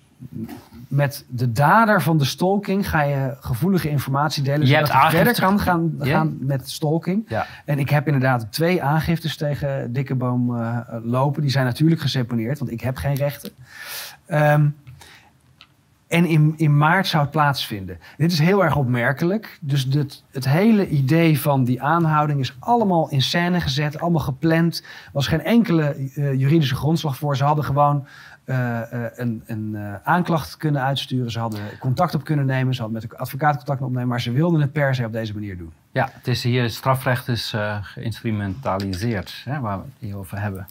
[0.88, 4.66] met de dader van de stalking ga je gevoelige informatie delen.
[4.66, 7.24] Je zodat hij verder kan gaan, gaan met stalking.
[7.28, 7.46] Ja.
[7.64, 11.42] En ik heb inderdaad twee aangiftes tegen Dikkeboom eh lopen.
[11.42, 13.50] Die zijn natuurlijk geseponeerd, want ik heb geen rechten.
[14.26, 14.68] Ehm,
[16.08, 17.98] en in, in maart zou het plaatsvinden.
[18.16, 19.58] Dit is heel erg opmerkelijk.
[19.60, 19.88] Dus
[20.30, 24.82] het hele idee van die aanhouding is allemaal in scène gezet, allemaal gepland.
[24.82, 27.36] Er was geen enkele eh, juridische grondslag voor.
[27.36, 28.06] Ze hadden gewoon
[28.44, 31.30] eh, eh, een, een aanklacht kunnen uitsturen.
[31.30, 32.74] Ze hadden contact op kunnen nemen.
[32.74, 34.08] Ze hadden met de advocaat contact opnemen.
[34.08, 35.72] Maar ze wilden het per se op deze manier doen.
[35.92, 40.66] Ja, het is hier, strafrecht is geïnstrumentaliseerd, hè, waar we het hier over hebben.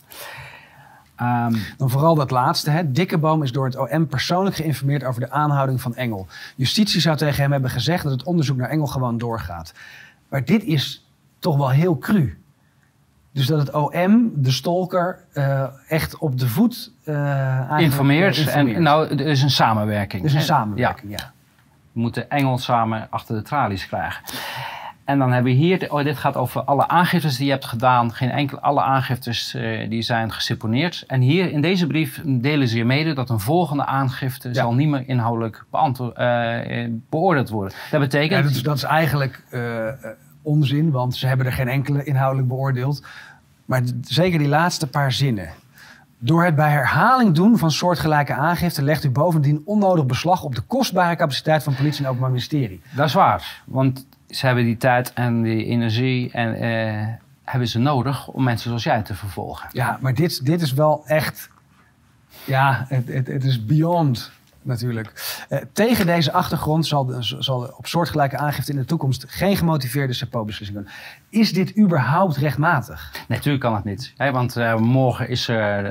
[1.18, 2.70] Ehm, Dan vooral dat laatste.
[2.70, 2.92] Hè.
[2.92, 6.28] Dikkeboom is door het OM persoonlijk geïnformeerd over de aanhouding van Engel.
[6.56, 9.74] Justitie zou tegen hem hebben gezegd dat het onderzoek naar Engel gewoon doorgaat.
[10.30, 11.06] Maar dit is
[11.40, 12.38] toch wel heel cru.
[13.32, 18.36] Dus dat het OM de stalker eh, echt op de voet eigenlijk, informeert.
[18.38, 18.76] eh, informeert.
[18.78, 20.24] En, nou, er is een samenwerking.
[20.24, 20.44] dus een hè.
[20.44, 21.18] samenwerking, ja.
[21.18, 21.32] Ja,
[21.92, 24.24] we moeten Engels samen achter de tralies krijgen.
[25.08, 28.14] En dan hebben we hier, oh, dit gaat over alle aangiftes die je hebt gedaan.
[28.14, 31.04] Geen enkele, alle aangiftes eh, die zijn geseponeerd.
[31.08, 34.88] En hier in deze brief delen ze je mede dat een volgende aangifte zal niet
[34.90, 37.74] meer inhoudelijk beantwo- eh, eh, beoordeeld worden.
[37.74, 39.86] Dat Ja, betekent, dat, is, dat is eigenlijk eh,
[40.42, 43.04] onzin, want ze hebben er geen enkele inhoudelijk beoordeeld.
[43.66, 45.50] Maar zeker die laatste paar zinnen.
[46.20, 50.62] Door het bij herhaling doen van soortgelijke aangifte legt u bovendien onnodig beslag op de
[50.62, 52.82] kostbare capaciteit van politie en openbaar ministerie.
[52.96, 53.62] dat is waar.
[53.66, 57.08] Want ze hebben die tijd en die energie en, eh,
[57.44, 59.70] hebben ze nodig om mensen zoals jij te vervolgen.
[59.72, 61.50] Ja, maar dit, dit is wel echt.
[62.44, 65.40] Ja, het, het, het is beyond natuurlijk.
[65.50, 70.78] Eh, tegen deze achtergrond zal, zal op soortgelijke aangifte in de toekomst geen gemotiveerde CEPO-beslissing
[70.78, 70.88] doen.
[71.30, 73.12] Is dit überhaupt rechtmatig?
[73.28, 74.14] Natuurlijk kan het niet.
[74.18, 75.86] Hè, want eh, morgen is er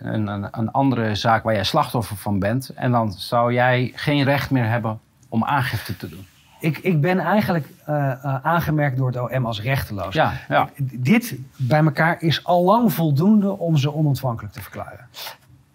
[0.00, 2.68] een, een andere zaak waar jij slachtoffer van bent.
[2.68, 6.26] En dan zou jij geen recht meer hebben om aangifte te doen.
[6.66, 10.14] Ik, ik ben eigenlijk eh, eh, aangemerkt door het OM als rechteloos.
[10.14, 10.68] Ja, ja.
[10.82, 15.06] Dit bij elkaar is al lang voldoende om ze onontvankelijk te verklaren.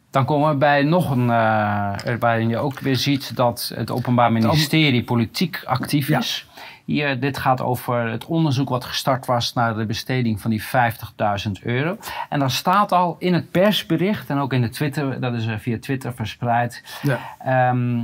[0.10, 4.32] Dan komen we bij nog een, eh, waarin je ook weer ziet dat het Openbaar
[4.32, 6.20] Ministerie politiek actief Ja.
[6.20, 6.46] is.
[6.86, 11.62] Hier, dit gaat over het onderzoek wat gestart was naar de besteding van die 50.000
[11.64, 11.98] euro.
[12.30, 15.78] En daar staat al in het persbericht en ook in de Twitter, dat is via
[15.80, 17.20] Twitter verspreid, Ja.
[17.40, 18.04] Ehm, eh,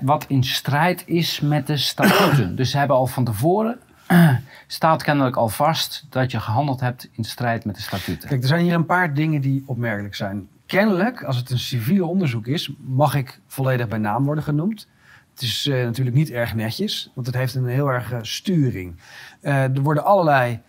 [0.00, 2.56] wat in strijd is met de statuten.
[2.56, 3.78] dus ze hebben al van tevoren,
[4.66, 8.28] staat kennelijk al vast dat je gehandeld hebt in strijd met de statuten.
[8.28, 10.48] Kijk, er zijn hier een paar dingen die opmerkelijk zijn.
[10.66, 14.86] Kennelijk, als het een civiel onderzoek is, mag ik volledig bij naam worden genoemd.
[15.32, 18.96] Het is eh, natuurlijk niet erg netjes, want het heeft een heel erg eh, sturing.
[19.40, 20.60] Eh, er worden allerlei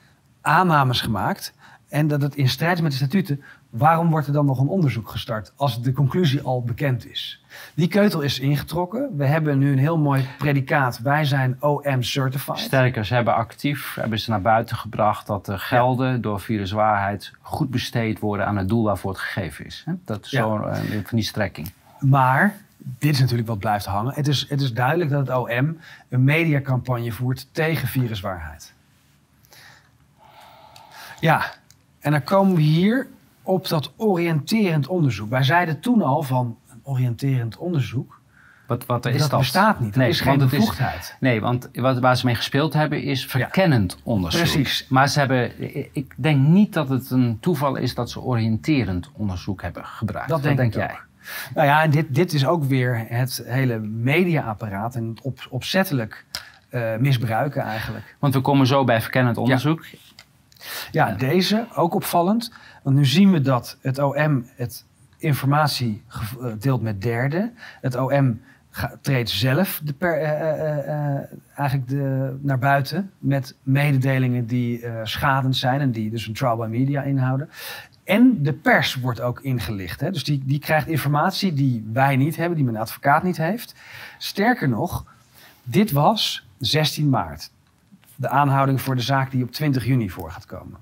[0.42, 1.54] aannames gemaakt.
[1.90, 3.44] En dat het in strijd is met de statuten.
[3.74, 7.44] Waarom wordt er dan nog een onderzoek gestart als de conclusie al bekend is?
[7.74, 9.18] Die keutel is ingetrokken.
[9.18, 11.00] We hebben nu een heel mooi predicaat.
[11.00, 12.58] Wij zijn OM certified.
[12.58, 17.70] Sterker, ze hebben actief hebben ze naar buiten gebracht dat de gelden door viruswaarheid goed
[17.70, 19.86] besteed worden aan het doel waarvoor het gegeven is.
[20.06, 20.42] Dat is Ja.
[20.42, 21.72] zo eh, van die strekking.
[22.00, 24.14] Maar dit is natuurlijk wat blijft hangen.
[24.14, 25.78] Het is, het is duidelijk dat het OM
[26.10, 28.74] een mediacampagne voert tegen viruswaarheid.
[31.20, 31.54] Ja,
[32.00, 33.08] en dan komen we hier
[33.44, 35.30] op dat oriënterend onderzoek.
[35.30, 38.22] Wij zeiden toen al van een oriënterend onderzoek.
[38.68, 39.40] Wat, wat is dat, dat?
[39.40, 39.94] bestaat niet.
[39.94, 41.16] Dat is geen bevoegdheid.
[41.20, 44.42] nee, want wat, waar ze mee gespeeld hebben is verkennend onderzoek.
[44.42, 44.86] Precies.
[44.90, 45.52] Maar ze hebben,
[45.94, 50.30] ik denk niet dat het een toeval is dat ze oriënterend onderzoek hebben gebruikt.
[50.30, 50.98] Dat denk, ik jij.
[51.54, 56.26] Nou ja, en dit, dit is ook weer het hele mediaapparaat en het op, opzettelijk
[56.70, 58.16] eh, misbruiken eigenlijk.
[58.20, 59.86] Want we komen zo bij verkennend onderzoek.
[60.92, 62.52] Ja, deze ook opvallend.
[62.84, 64.86] Nu zien we dat het OM het
[65.18, 67.54] informatie eh, deelt met derden.
[67.82, 68.42] Het OM
[69.02, 71.24] treedt zelf de eh, eh,
[71.56, 76.68] eigenlijk de, naar buiten met mededelingen die schadend zijn en die dus een trial by
[76.70, 77.50] media inhouden.
[78.04, 80.00] En de pers wordt ook ingelicht.
[80.00, 80.12] Hè?
[80.12, 83.76] Dus die, die krijgt informatie die wij niet hebben, die mijn advocaat niet heeft.
[84.18, 85.06] Sterker nog,
[85.64, 87.52] dit was 16 maart
[88.16, 90.80] de aanhouding voor de zaak die op 20 juni voor gaat komen.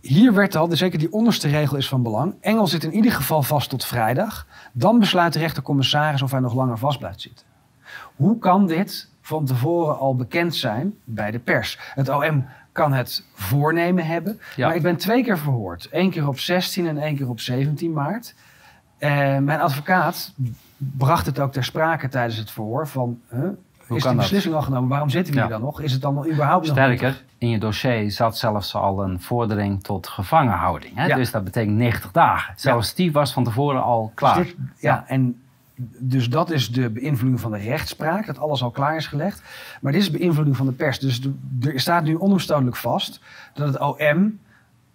[0.00, 2.34] Hier werd al, dus zeker die onderste regel is van belang.
[2.40, 4.46] Engel zit in ieder geval vast tot vrijdag.
[4.72, 7.46] Dan besluit de rechtercommissaris of hij nog langer vast blijft zitten.
[8.16, 11.78] Hoe kan dit van tevoren al bekend zijn bij de pers?
[11.94, 14.40] Het OM kan het voornemen hebben.
[14.56, 14.66] Ja.
[14.66, 15.88] Maar ik ben twee keer verhoord.
[15.90, 18.34] Eén keer op 16 en één keer op 17 maart.
[18.98, 20.32] Eh, mijn advocaat
[20.76, 23.20] bracht het ook ter sprake tijdens het verhoor van...
[23.28, 23.48] huh,
[23.90, 24.20] Hoe is die dat?
[24.22, 24.88] beslissing al genomen?
[24.88, 25.46] Waarom zitten we Ja.
[25.46, 25.80] hier dan nog?
[25.80, 30.08] Is het dan überhaupt nog Sterker, in je dossier zat zelfs al een vordering tot
[30.08, 30.96] gevangenhouding.
[30.96, 31.06] Hè?
[31.06, 31.16] Ja.
[31.16, 32.54] Dus dat betekent 90 dagen.
[32.56, 34.36] Zelfs die was van tevoren al klaar.
[34.36, 35.40] Dus dit- ja, en
[35.98, 39.42] dus dat is de beïnvloeding van de rechtspraak, dat alles al klaar is gelegd.
[39.80, 40.98] Maar dit is beïnvloeding van de pers.
[40.98, 41.34] Dus de-
[41.72, 43.20] er staat nu onomstotelijk vast
[43.54, 44.38] dat het OM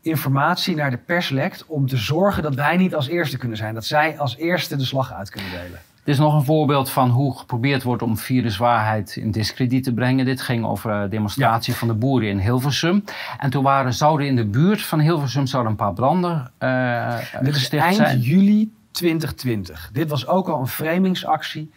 [0.01, 3.73] informatie naar de pers lekt om te zorgen dat wij niet als eerste kunnen zijn.
[3.73, 5.79] Dat zij als eerste de slag uit kunnen delen.
[6.05, 10.25] Dit is nog een voorbeeld van hoe geprobeerd wordt om viruswaarheid in discrediet te brengen.
[10.25, 13.03] Dit ging over een demonstratie van de boeren in Hilversum.
[13.39, 17.47] En toen waren, zouden in de buurt van Hilversum zouden een paar branden eh Dit
[17.47, 18.19] is gesticht eind zijn.
[18.19, 19.89] juli 2020.
[19.93, 21.71] Dit was ook al een framingsactie.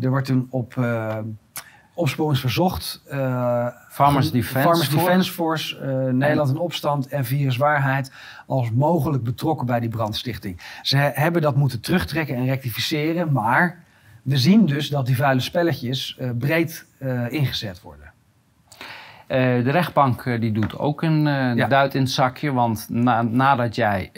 [0.00, 1.16] Er wordt toen op eh
[1.94, 3.02] opsporingsverzocht.
[3.08, 3.18] eh,
[3.88, 4.90] Farmers Farmers Force.
[4.96, 8.12] Defence Force, eh, Nederland in opstand en viruswaarheid
[8.46, 10.60] als mogelijk betrokken bij die brandstichting.
[10.82, 13.82] Ze he- hebben dat moeten terugtrekken en rectificeren, maar
[14.22, 18.12] we zien dus dat die vuile spelletjes eh, breed eh, ingezet worden.
[19.26, 21.22] De rechtbank die doet ook een
[21.56, 21.66] Ja.
[21.66, 22.52] duit in het zakje.
[22.52, 24.10] Want na- nadat jij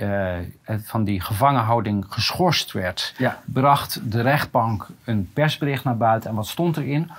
[0.83, 3.39] van die gevangenhouding geschorst werd, Ja.
[3.45, 6.31] bracht de rechtbank een persbericht naar buiten.
[6.31, 7.11] En wat stond erin?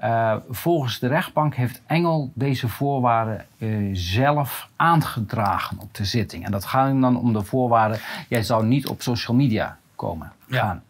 [0.00, 6.44] Eh, volgens de rechtbank heeft Engel deze voorwaarden eh, zelf aangedragen op de zitting.
[6.44, 10.32] En dat gaat dan om de voorwaarden: jij zou niet op social media komen.
[10.46, 10.60] Ja.
[10.60, 10.82] gaan.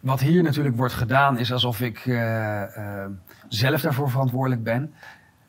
[0.00, 2.62] Wat hier natuurlijk wordt gedaan is alsof ik eh,
[3.48, 4.94] zelf daarvoor verantwoordelijk ben.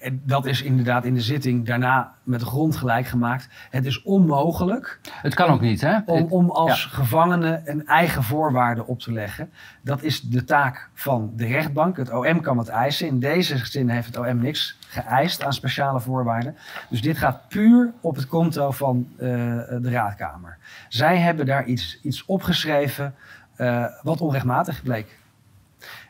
[0.02, 3.48] En dat is inderdaad in de zitting daarna met de grond gelijk gemaakt.
[3.70, 6.00] Het is onmogelijk Het kan ook niet, hè?
[6.06, 9.52] om, om als gevangene een eigen voorwaarde op te leggen.
[9.82, 11.98] Dat is de taak van de rechtbank.
[11.98, 13.08] Het OM kan het eisen.
[13.08, 16.56] In deze zin heeft het OM niks geëist aan speciale voorwaarden.
[16.90, 19.28] Dus dit gaat puur op het konto van eh,
[19.82, 20.58] de raadkamer.
[20.90, 23.16] Zij hebben daar iets, iets opgeschreven
[23.56, 25.20] eh, wat onrechtmatig bleek.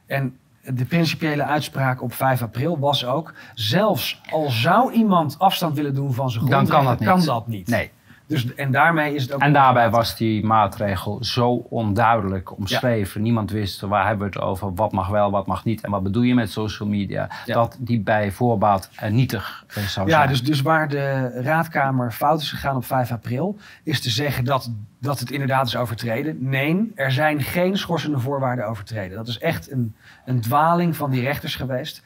[0.05, 3.33] En de principiële uitspraak op 5 april was ook...
[3.53, 7.25] zelfs al zou iemand afstand willen doen van zijn Dan kan grondrechten, dat niet.
[7.25, 7.67] kan dat niet.
[7.67, 7.91] Nee.
[8.31, 13.21] Dus, en daarmee is het ook En daarbij was die maatregel zo onduidelijk omschreven.
[13.21, 16.03] Niemand wist waar hebben we het over, wat mag wel, wat mag niet en wat
[16.03, 17.29] bedoel je met social media.
[17.45, 17.53] Ja.
[17.53, 20.29] Dat die bij voorbaat eh, nietig eh, zou Ja, zijn.
[20.29, 24.71] dus, dus waar de raadkamer fout is gegaan op 5 april, is te zeggen dat,
[24.99, 26.49] dat het inderdaad is overtreden.
[26.49, 29.17] Nee, er zijn geen schorsende voorwaarden overtreden.
[29.17, 32.03] Dat is echt een, een dwaling van die rechters geweest.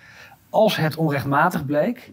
[0.49, 2.11] Als het onrechtmatig bleek,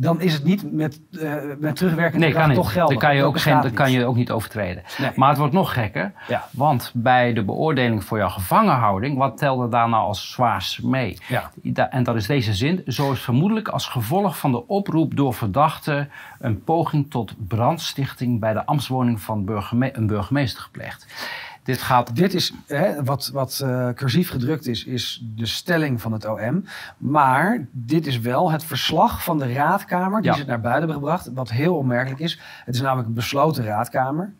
[0.00, 2.98] dan is het niet met, eh met terugwerkende Nee, kracht toch geldig.
[2.98, 3.94] Dan kan je, ook geen, dan kan niet.
[3.94, 4.82] je ook niet overtreden.
[4.98, 5.10] Nee.
[5.14, 6.12] Maar het wordt nog gekker.
[6.28, 6.48] Ja.
[6.50, 11.18] Want bij de beoordeling voor jouw gevangenhouding, wat telde daar nou als zwaars mee?
[11.28, 11.90] Ja.
[11.90, 12.82] En dat is deze zin.
[12.86, 18.52] Zo is vermoedelijk als gevolg van de oproep door verdachten een poging tot brandstichting bij
[18.52, 21.06] de ambtswoning van een burgemeester gepleegd.
[21.62, 26.12] Dit gaat Dit is, hè, wat, wat eh, cursief gedrukt is, is de stelling van
[26.12, 26.64] het OM.
[26.96, 30.36] Maar dit is wel het verslag van de raadkamer die Ja.
[30.36, 31.30] ze naar buiten hebben gebracht.
[31.34, 32.40] Wat heel opmerkelijk is.
[32.64, 34.32] Het is namelijk een besloten raadkamer.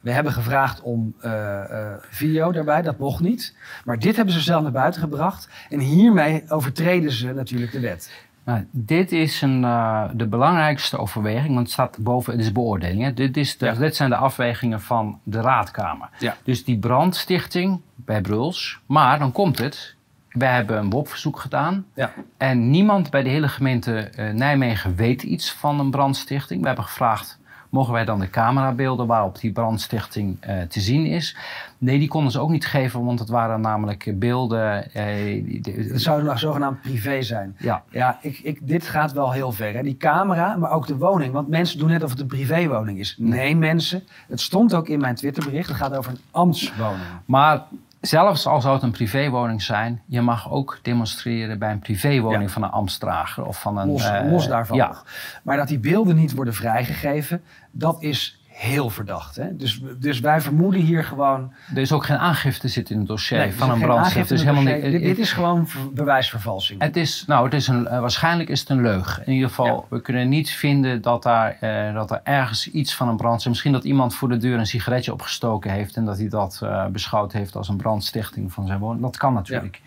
[0.00, 3.56] We hebben gevraagd om eh, eh, video daarbij, dat mocht niet.
[3.84, 5.48] Maar dit hebben ze zelf naar buiten gebracht.
[5.68, 8.26] En hiermee overtreden ze natuurlijk de wet.
[8.48, 13.02] Nou, dit is een, eh, de belangrijkste overweging, want het staat boven, het is beoordeling.
[13.02, 13.14] Hè?
[13.14, 13.72] Dit, is de, Ja.
[13.72, 16.08] dit zijn de afwegingen van de raadkamer.
[16.18, 16.36] Ja.
[16.44, 18.80] Dus die brandstichting bij Bruls.
[18.86, 19.96] Maar dan komt het.
[20.28, 21.86] Wij hebben een WOP-verzoek gedaan.
[21.94, 22.12] Ja.
[22.36, 26.60] En niemand bij de hele gemeente eh, Nijmegen weet iets van een brandstichting.
[26.60, 27.37] We hebben gevraagd,
[27.68, 31.36] mogen wij dan de camerabeelden waarop die brandstichting eh, te zien is?
[31.78, 34.92] Nee, die konden ze ook niet geven, want het waren namelijk beelden...
[34.92, 35.04] eh,
[35.44, 37.56] die- die- Het zou nog zogenaamd privé zijn.
[37.58, 39.74] ja, Ja, ik, ik, dit gaat wel heel ver.
[39.74, 39.82] Hè?
[39.82, 41.32] Die camera, maar ook de woning.
[41.32, 43.14] Want mensen doen net of het een privéwoning is.
[43.18, 44.02] Nee, mensen.
[44.28, 45.68] Het stond ook in mijn Twitterbericht.
[45.68, 47.02] Het gaat over een ambtswoning.
[47.24, 47.62] Maar
[48.08, 52.48] zelfs al zou het een privéwoning zijn, je mag ook demonstreren bij een privéwoning Ja.
[52.48, 53.88] van een ambtsdrager of van een.
[53.88, 55.02] Los, eh, los daarvan Ja.
[55.42, 59.36] Maar dat die beelden niet worden vrijgegeven, dat is heel verdacht.
[59.36, 59.56] Hè?
[59.56, 61.52] Dus, dus wij vermoeden hier gewoon...
[61.74, 64.14] er is ook geen aangifte zit in het dossier Nee, er van een brandstichting.
[64.24, 64.92] aangifte Dus helemaal niet.
[64.92, 66.82] dit, dit is gewoon ver- bewijsvervalsing.
[66.82, 69.20] Het is, nou, het is een, eh, waarschijnlijk is het een leug.
[69.24, 69.80] In ieder geval, Ja.
[69.96, 73.46] we kunnen niet vinden dat, daar, eh, dat er ergens iets van een brand is.
[73.46, 76.86] Misschien dat iemand voor de deur een sigaretje opgestoken heeft en dat hij dat eh,
[76.86, 79.02] beschouwd heeft als een brandstichting van zijn woning.
[79.02, 79.80] Dat kan natuurlijk.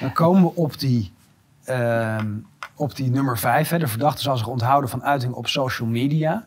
[0.00, 1.12] Dan komen we op die,
[1.64, 2.26] ehm,
[2.74, 3.68] op die nummer 5.
[3.68, 3.78] Hè.
[3.78, 6.44] De verdachte zal zich onthouden van uiting op social media.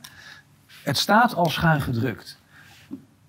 [0.83, 2.37] Het staat al schuin gedrukt.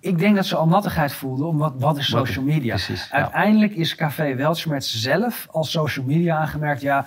[0.01, 2.75] Ik denk dat ze al nattigheid voelden om wat, wat is social media.
[2.75, 3.17] precies, ja.
[3.17, 6.81] Uiteindelijk is Café Weltschmerz zelf als social media aangemerkt.
[6.81, 7.07] Ja,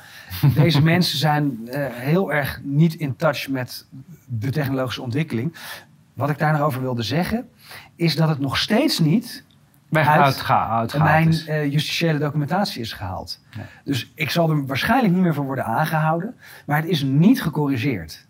[0.55, 3.85] deze mensen zijn eh, heel erg niet in touch met
[4.25, 5.55] de technologische ontwikkeling.
[6.13, 7.49] Wat ik daar nog over wilde zeggen,
[7.95, 9.43] is dat het nog steeds niet
[9.91, 13.39] Uit- uitga, uitgehaald mijn eh, justitiële documentatie is gehaald.
[13.83, 16.35] Dus ik zal er waarschijnlijk niet meer voor worden aangehouden.
[16.65, 18.25] Maar het is niet gecorrigeerd.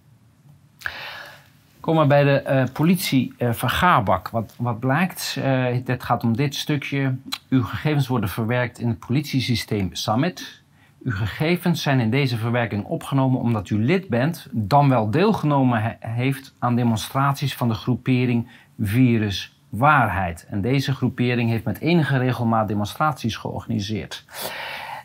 [1.84, 4.30] Komen we bij de uh, politie uh, vergaarbak.
[4.30, 7.16] Wat, wat blijkt, uh, het gaat om dit stukje.
[7.50, 10.62] Uw gegevens worden verwerkt in het politiesysteem Summit.
[11.04, 15.96] Uw gegevens zijn in deze verwerking opgenomen omdat u lid bent, dan wel deelgenomen he
[16.00, 18.48] heeft aan demonstraties van de groepering
[18.80, 20.46] Virus Waarheid.
[20.50, 24.26] En deze groepering heeft met enige regelmaat demonstraties georganiseerd.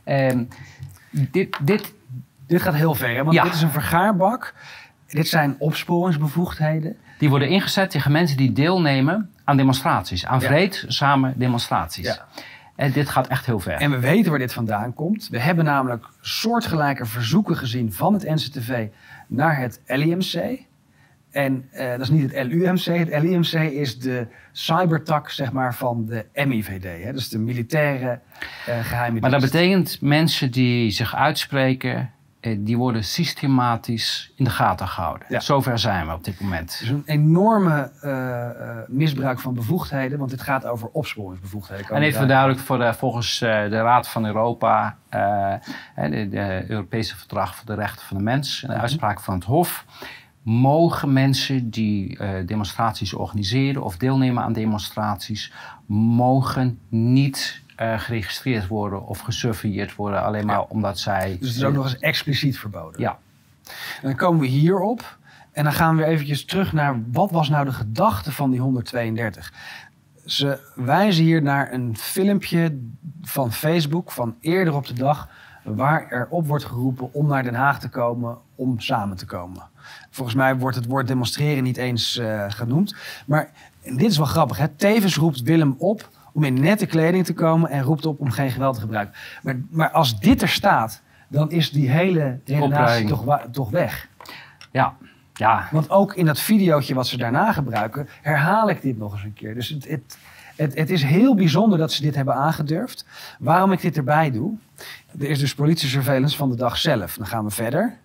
[0.05, 0.45] Ehm,
[1.11, 1.95] dit, dit,
[2.47, 3.25] dit gaat heel ver, hè?
[3.25, 4.55] want dit is een vergaarbak.
[5.09, 6.97] Dit zijn opsporingsbevoegdheden.
[7.19, 12.07] Die worden ingezet tegen mensen die deelnemen aan demonstraties, aan vreedzame demonstraties.
[12.07, 12.27] Ja.
[12.77, 13.73] En dit gaat echt heel ver.
[13.73, 15.29] En we weten waar dit vandaan komt.
[15.29, 18.89] We hebben namelijk soortgelijke verzoeken gezien van het NCTV
[19.27, 20.67] naar het LIMC.
[21.31, 22.85] En uh, dat is niet het LUMC.
[22.85, 27.05] Het LIMC is de cybertak zeg maar, van de MIVD.
[27.05, 27.13] Hè?
[27.13, 28.21] Dus de militaire
[28.69, 32.05] uh, geheime Maar dat betekent mensen die zich uitspreken eh,
[32.41, 35.27] die worden systematisch in de gaten gehouden.
[35.31, 35.41] Ja.
[35.41, 36.77] Zover zijn we op dit moment.
[36.81, 41.91] Dus een enorme uh, misbruik van bevoegdheden, want dit gaat over opsporingsbevoegdheden.
[41.91, 47.57] En even duidelijk, voor de, volgens uh, de Raad van Europa, de, de, Europese Verdrag
[47.57, 48.83] voor de Rechten van de Mens, en de mhm.
[48.83, 49.85] uitspraak van het Hof,
[50.43, 55.53] mogen mensen die demonstraties organiseren of deelnemen aan demonstraties,
[55.87, 61.37] mogen niet uh, geregistreerd worden of gesurveilleerd worden alleen maar omdat zij.
[61.41, 63.01] Dus het is ook nog eens expliciet verboden.
[63.01, 63.19] Ja.
[64.01, 65.19] En dan komen we hierop
[65.53, 69.53] en dan gaan we eventjes terug naar wat was nou de gedachte van die 132.
[70.25, 72.79] Ze wijzen hier naar een filmpje
[73.23, 75.29] van Facebook van eerder op de dag
[75.63, 79.63] waar er op wordt geroepen om naar Den Haag te komen om samen te komen.
[80.11, 82.95] Volgens mij wordt het woord demonstreren niet eens uh, genoemd.
[83.27, 83.51] Maar
[83.83, 84.59] dit is wel grappig.
[84.59, 84.69] Hè?
[84.69, 86.09] Tevens roept Willem op
[86.39, 89.15] om in nette kleding te komen en roept op om geen geweld te gebruiken.
[89.43, 94.09] Maar, maar als dit er staat, dan is die hele redenatie toch, toch weg.
[94.71, 94.95] Ja.
[95.33, 95.69] Ja.
[95.71, 99.33] Want ook in dat videootje wat ze daarna gebruiken, herhaal ik dit nog eens een
[99.33, 99.55] keer.
[99.55, 100.19] Dus het, het,
[100.57, 103.07] het, het, is heel bijzonder dat ze dit hebben aangedurfd.
[103.39, 104.55] Waarom ik dit erbij doe,
[105.19, 107.17] er is dus politie-surveillance van de dag zelf.
[107.17, 107.97] Dan gaan we verder.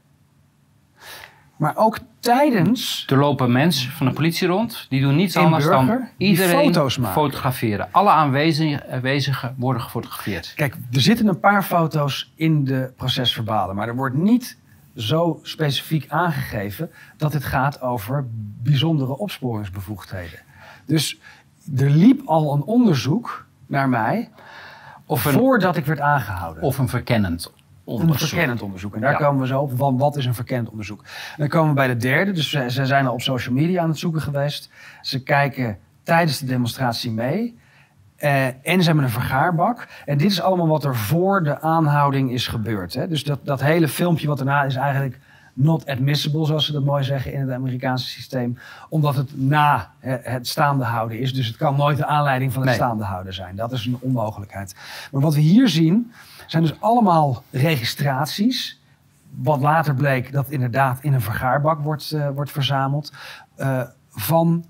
[1.63, 3.05] Maar ook tijdens.
[3.09, 4.85] Er lopen mensen van de politie rond.
[4.89, 7.21] Die doen niets anders dan iedereen foto's maken.
[7.21, 7.87] fotograferen.
[7.91, 10.53] Alle aanwezigen worden gefotografeerd.
[10.55, 13.75] Kijk, er zitten een paar foto's in de procesverbalen.
[13.75, 14.57] Maar er wordt niet
[14.95, 18.25] zo specifiek aangegeven dat het gaat over
[18.63, 20.39] bijzondere opsporingsbevoegdheden.
[20.85, 21.19] Dus
[21.77, 24.29] er liep al een onderzoek naar mij.
[25.05, 26.63] Of een, voordat ik werd aangehouden.
[26.63, 27.51] Of een verkennend
[27.85, 28.95] een verkennend onderzoek.
[28.95, 31.01] En daar komen we zo op van wat is een verkennend onderzoek.
[31.01, 32.31] En dan komen we bij de derde.
[32.31, 34.69] Dus ze, ze zijn al op social media aan het zoeken geweest.
[35.01, 37.61] Ze kijken tijdens de demonstratie mee.
[38.19, 39.87] Uh, en ze hebben een vergaarbak.
[40.05, 42.93] En dit is allemaal wat er voor de aanhouding is gebeurd.
[42.93, 43.07] Hè?
[43.07, 45.19] Dus dat, dat hele filmpje wat erna is eigenlijk
[45.53, 48.57] not admissible, zoals ze dat mooi zeggen in het Amerikaanse systeem.
[48.89, 51.33] Omdat het na het staande houden is.
[51.33, 53.55] Dus het kan nooit de aanleiding van het staande houden zijn.
[53.55, 54.75] Dat is een onmogelijkheid.
[55.11, 56.11] Maar wat we hier zien,
[56.47, 58.81] zijn dus allemaal registraties.
[59.29, 63.13] Wat later bleek dat inderdaad in een vergaarbak wordt, uh, wordt verzameld.
[63.57, 64.65] Uh, van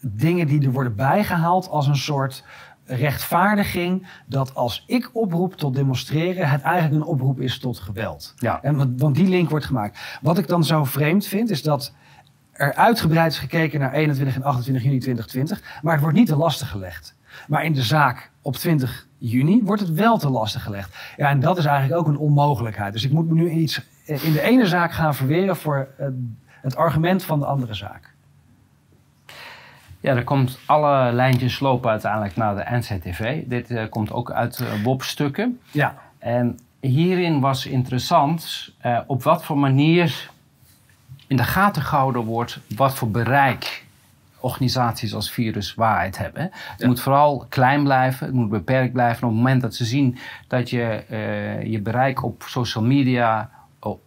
[0.00, 2.44] dingen die er worden bijgehaald als een soort
[2.86, 8.34] rechtvaardiging dat als ik oproep tot demonstreren, het eigenlijk een oproep is tot geweld.
[8.36, 8.62] Ja.
[8.62, 10.18] En, want, want die link wordt gemaakt.
[10.22, 11.94] Wat ik dan zo vreemd vind, is dat
[12.52, 16.36] er uitgebreid is gekeken naar 21 en 28 juni 2020, maar het wordt niet te
[16.36, 17.14] lastig gelegd.
[17.48, 20.96] Maar in de zaak op 20 juni wordt het wel te lastig gelegd.
[21.16, 22.92] Ja, en dat is eigenlijk ook een onmogelijkheid.
[22.92, 25.88] Dus ik moet me nu iets in de ene zaak gaan verweren voor
[26.46, 28.14] het argument van de andere zaak.
[30.00, 33.42] Ja, er komt alle lijntjes lopen uiteindelijk naar de NCTV.
[33.46, 35.60] Dit uh, komt ook uit uh, WOP-stukken.
[35.70, 35.94] Ja.
[36.18, 40.30] En hierin was interessant uh, op wat voor manier
[41.26, 43.83] in de gaten gehouden wordt wat voor bereik
[44.44, 46.50] organisaties als Virus Waarheid hebben.
[46.52, 49.22] Het moet vooral klein blijven, het moet beperkt blijven.
[49.22, 50.18] op het moment dat ze zien
[50.48, 51.04] dat je
[51.64, 53.50] je bereik op social media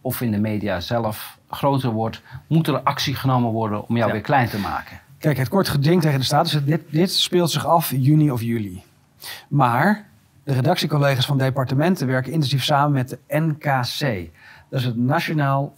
[0.00, 4.20] of in de media zelf groter wordt, moet er actie genomen worden om jou weer
[4.20, 5.00] klein te maken.
[5.18, 8.42] Kijk, het kort geding tegen de status, dus dit, dit speelt zich af juni of
[8.42, 8.82] juli.
[9.48, 10.06] Maar
[10.44, 14.30] de redactiecollega's van departementen werken intensief samen met de NKC.
[14.68, 15.74] Dat is het Nationaal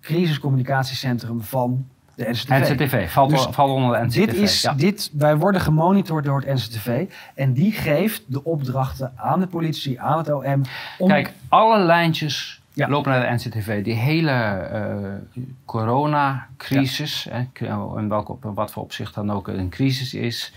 [0.00, 1.86] Crisiscommunicatiecentrum van
[2.18, 2.72] de NCTV.
[2.72, 4.26] NCTV, valt, dus valt onder de NCTV.
[4.26, 9.40] Dit is, dit, wij worden gemonitord door het NCTV en die geeft de opdrachten aan
[9.40, 10.62] de politie, aan het OM.
[10.98, 11.08] Om...
[11.08, 12.88] Kijk, alle lijntjes ja.
[12.88, 13.84] lopen naar de NCTV.
[13.84, 17.46] Die hele uh, coronacrisis, ja.
[17.96, 20.52] en welke, op wat voor opzicht dan ook een crisis is,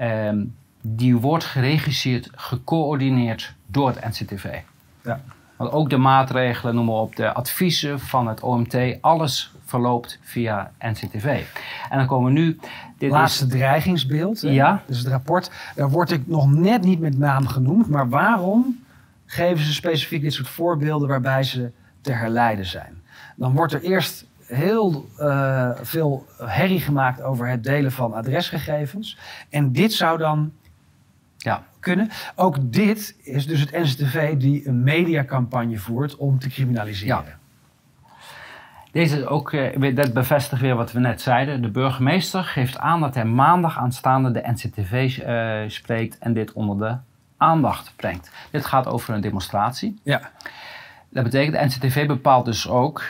[0.00, 4.58] um, die wordt geregisseerd, gecoördineerd door het NCTV.
[5.02, 5.20] Ja.
[5.56, 10.70] Want ook de maatregelen, noem maar op, de adviezen van het OMT, alles verloopt via
[10.78, 11.42] NCTV.
[11.90, 12.58] En dan komen we nu...
[12.98, 14.82] Dit Laatste dreigingsbeeld, ja.
[14.86, 15.50] dus het rapport.
[15.74, 18.84] Daar word ik nog net niet met naam genoemd, maar waarom
[19.26, 21.70] geven ze specifiek dit soort voorbeelden waarbij ze
[22.00, 23.02] te herleiden zijn?
[23.36, 29.18] Dan wordt er eerst heel uh, veel herrie gemaakt over het delen van adresgegevens.
[29.48, 30.52] En dit zou dan
[31.36, 31.62] ja.
[31.80, 32.10] kunnen.
[32.34, 37.24] Ook dit is dus het NCTV die een mediacampagne voert om te criminaliseren.
[37.24, 37.42] Ja.
[38.94, 41.62] Deze is ook, uh, dat bevestigt weer wat we net zeiden.
[41.62, 46.52] De burgemeester geeft aan dat hij maandag aanstaande de NCTV uh, eh, spreekt en dit
[46.52, 46.96] onder de
[47.36, 48.30] aandacht brengt.
[48.50, 50.00] Dit gaat over een demonstratie.
[50.02, 50.30] Ja.
[51.08, 53.02] Dat betekent, de NCTV bepaalt dus ook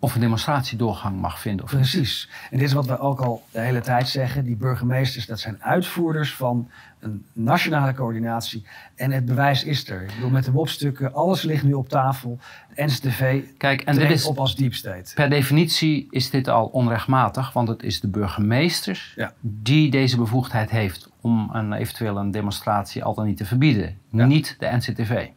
[0.00, 1.64] of een demonstratie doorgang mag vinden.
[1.64, 2.28] Of Precies.
[2.50, 4.44] En dit is wat we ook al de hele tijd zeggen.
[4.44, 6.70] Die burgemeesters, dat zijn uitvoerders van
[7.00, 8.66] een nationale coördinatie.
[8.94, 10.02] En het bewijs is er.
[10.02, 12.38] Ik bedoel, met de WOP-stukken, alles ligt nu op tafel.
[12.74, 15.14] De NCTV Kijk, en dit is, op als deep state.
[15.14, 19.32] Per definitie is dit al onrechtmatig, want het is de burgemeester ja.
[19.40, 23.98] die deze bevoegdheid heeft om een eventueel een demonstratie al dan niet te verbieden.
[24.10, 25.28] Niet de NCTV.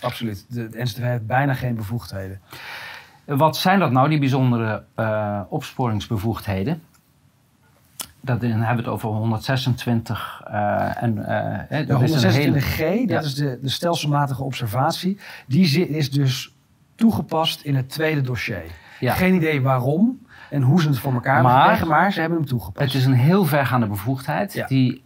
[0.00, 0.44] Absoluut.
[0.48, 2.40] De, de NCTV heeft bijna geen bevoegdheden.
[3.36, 6.82] Wat zijn dat nou, die bijzondere uh, opsporingsbevoegdheden?
[8.20, 13.58] Dat, dan hebben we het over 126 uh, en uh, de 126G, dat is de,
[13.62, 15.18] de stelselmatige observatie.
[15.46, 16.54] Die is dus
[16.94, 18.64] toegepast in het tweede dossier.
[19.00, 19.14] Ja.
[19.14, 22.48] Geen idee waarom en hoe ze het voor elkaar maar, krijgen, maar ze hebben hem
[22.48, 22.92] toegepast.
[22.92, 25.02] Het is een heel vergaande bevoegdheid die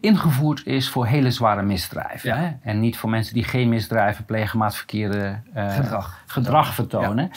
[0.00, 2.38] ingevoerd is voor hele zware misdrijven.
[2.38, 2.50] Hè?
[2.62, 6.22] En niet voor mensen die geen misdrijven plegen, maar het verkeerde uh, gedrag.
[6.26, 7.30] gedrag vertonen.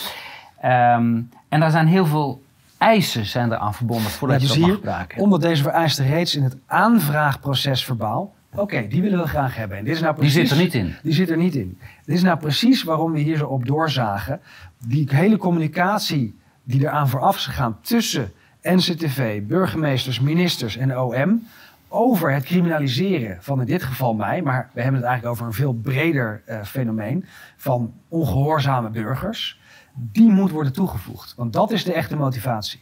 [0.66, 2.44] Um, en daar zijn heel veel
[2.78, 5.22] eisen zijn er aan verbonden voordat ja, je dat mag gebruiken.
[5.22, 8.34] Omdat deze vereisten reeds in het aanvraagproces verbaal.
[8.56, 9.78] Oké, die willen we graag hebben.
[9.78, 10.96] En dit is nou precies, die zit er niet in.
[11.04, 11.78] Die zit er niet in.
[12.06, 14.40] Dit is nou precies waarom we hier zo op doorzagen.
[14.86, 21.48] Die hele communicatie die eraan vooraf is gegaan tussen NCTV, burgemeesters, ministers en OM
[21.94, 25.54] over het criminaliseren van in dit geval mij, maar we hebben het eigenlijk over een
[25.54, 27.26] veel breder uh, fenomeen
[27.58, 29.60] van ongehoorzame burgers,
[29.94, 31.34] die moet worden toegevoegd.
[31.36, 32.82] Want dat is de echte motivatie.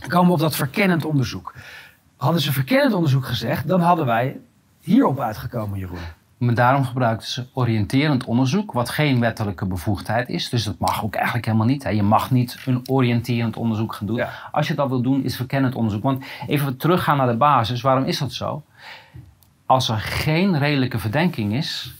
[0.00, 1.54] Dan komen we op dat verkennend onderzoek.
[2.16, 4.40] Hadden ze verkennend onderzoek gezegd, dan hadden wij
[4.80, 6.19] hierop uitgekomen, Jeroen.
[6.40, 10.48] Maar daarom gebruikten ze oriënterend onderzoek, wat geen wettelijke bevoegdheid is.
[10.48, 11.82] Dus dat mag ook eigenlijk helemaal niet.
[11.82, 14.22] Je mag niet een oriënterend onderzoek gaan doen.
[14.52, 16.02] Als je dat wil doen, is verkennend onderzoek.
[16.02, 17.80] Want even teruggaan naar de basis.
[17.80, 18.62] Waarom is dat zo?
[19.66, 21.94] Als er geen redelijke verdenking is,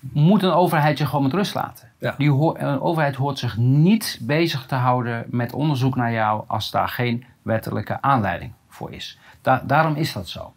[0.00, 1.88] moet een overheid je gewoon met rust laten.
[2.18, 6.88] Die een overheid hoort zich niet bezig te houden met onderzoek naar jou als daar
[6.88, 9.18] geen wettelijke aanleiding voor is.
[9.62, 10.52] daarom is dat zo.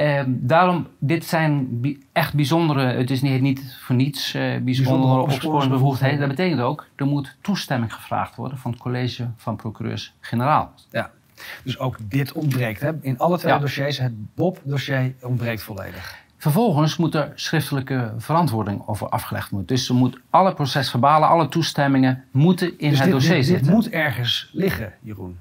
[0.00, 1.80] Uh, daarom, dit zijn
[2.12, 6.18] echt bijzondere, het is niet, niet voor niets uh, bijzondere opsporingsbevoegdheden.
[6.18, 10.72] Dat betekent ook, er moet toestemming gevraagd worden van het college van procureurs-generaal.
[10.90, 11.10] Ja,
[11.64, 12.80] dus ook dit ontbreekt.
[12.80, 12.90] Hè?
[13.00, 16.18] In alle twee dossiers, het BOP-dossier ontbreekt volledig.
[16.36, 19.68] Vervolgens moet er schriftelijke verantwoording over afgelegd worden.
[19.68, 23.64] Dus er moet alle procesverbalen, alle toestemmingen moeten in dus het dossier dit, zitten.
[23.64, 25.38] Dit moet ergens liggen, Jeroen.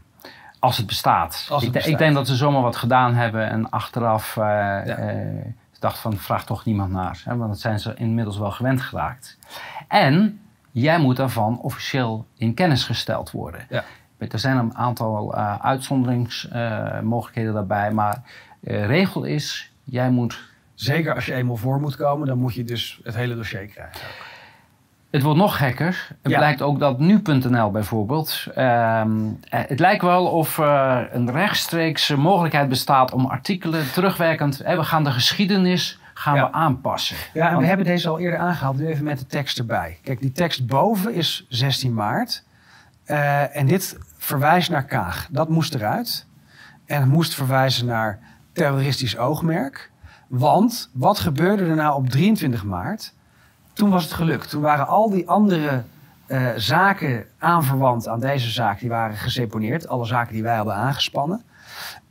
[0.59, 1.47] Als het bestaat.
[1.49, 1.91] Als het ik, bestaat.
[1.91, 4.99] ik, denk dat ze zomaar wat gedaan hebben en achteraf uh, ja.
[5.13, 5.45] uh,
[5.79, 7.21] dacht van vraag toch niemand naar.
[7.25, 9.37] Hè, want dat zijn ze inmiddels wel gewend geraakt.
[9.87, 10.41] En
[10.71, 13.65] jij moet daarvan officieel in kennis gesteld worden.
[13.69, 13.83] Ja.
[14.17, 18.21] Er zijn een aantal uh, uitzonderingsmogelijkheden daarbij, maar
[18.61, 20.47] regel is, jij moet...
[20.73, 23.99] Zeker als je eenmaal voor moet komen, dan moet je dus het hele dossier krijgen.
[25.11, 26.07] Het wordt nog gekker.
[26.21, 28.47] Het blijkt ook dat nu.nl bijvoorbeeld.
[28.55, 29.11] Ehm,
[29.49, 34.57] eh, het lijkt wel of er een rechtstreeks mogelijkheid bestaat om artikelen terugwerkend.
[34.57, 37.17] we gaan de geschiedenis gaan we aanpassen.
[37.33, 38.77] Ja, en we hebben deze al eerder aangehaald.
[38.77, 39.99] Nu even met de tekst erbij.
[40.03, 42.43] Kijk, die tekst boven is 16 maart.
[43.05, 45.27] Uh, en dit verwijst naar Kaag.
[45.31, 46.27] Dat moest eruit.
[46.85, 48.19] En het moest verwijzen naar
[48.53, 49.91] terroristisch oogmerk.
[50.27, 53.13] Want wat gebeurde er nou op 23 maart?
[53.79, 54.49] Toen was het gelukt.
[54.49, 55.83] Toen waren al die andere
[56.27, 59.87] uh, zaken aanverwant aan deze zaak, die waren geseponeerd.
[59.87, 61.43] Alle zaken die wij hadden aangespannen.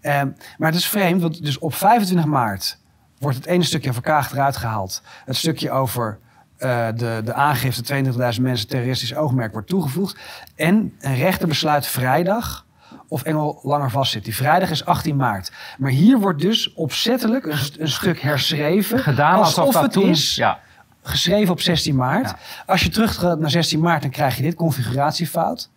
[0.02, 0.22] Uh,
[0.58, 2.78] maar het is vreemd, want dus op 25 maart
[3.18, 5.02] wordt het ene stukje van Kaag eruit gehaald.
[5.24, 6.18] Het stukje over
[6.58, 10.18] uh, de, de aangifte 22.000 mensen terroristisch oogmerk wordt toegevoegd.
[10.56, 12.66] En een rechter besluit vrijdag
[13.08, 14.24] of Engel langer vastzit.
[14.24, 15.52] Die vrijdag is 18 maart.
[15.78, 18.98] Maar hier wordt dus opzettelijk een, een stuk herschreven.
[18.98, 20.34] Gedaan alsof, alsof dat toen, is.
[20.34, 20.60] Ja
[21.08, 22.34] geschreven op 16 maart.
[22.66, 25.70] Als je terug gaat naar 16 maart, dan krijg je dit configuratiefout.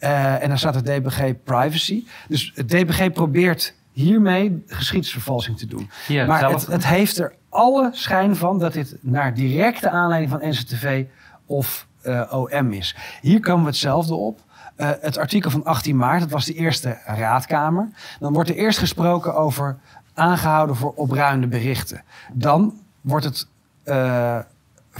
[0.00, 2.04] Uh, en dan staat het DBG privacy.
[2.28, 5.90] Dus het DBG probeert hiermee geschiedsvervalsing te doen.
[6.26, 11.04] maar het, het, heeft er alle schijn van dat dit naar directe aanleiding van NCTV
[11.46, 12.96] of eh, OM is.
[13.20, 14.40] Hier komen we hetzelfde op.
[14.76, 17.88] Uh, het artikel van 18 maart, dat was de eerste raadkamer.
[18.18, 19.76] Dan wordt er eerst gesproken over
[20.14, 22.02] aangehouden voor opruimende berichten.
[22.32, 23.46] Dan wordt het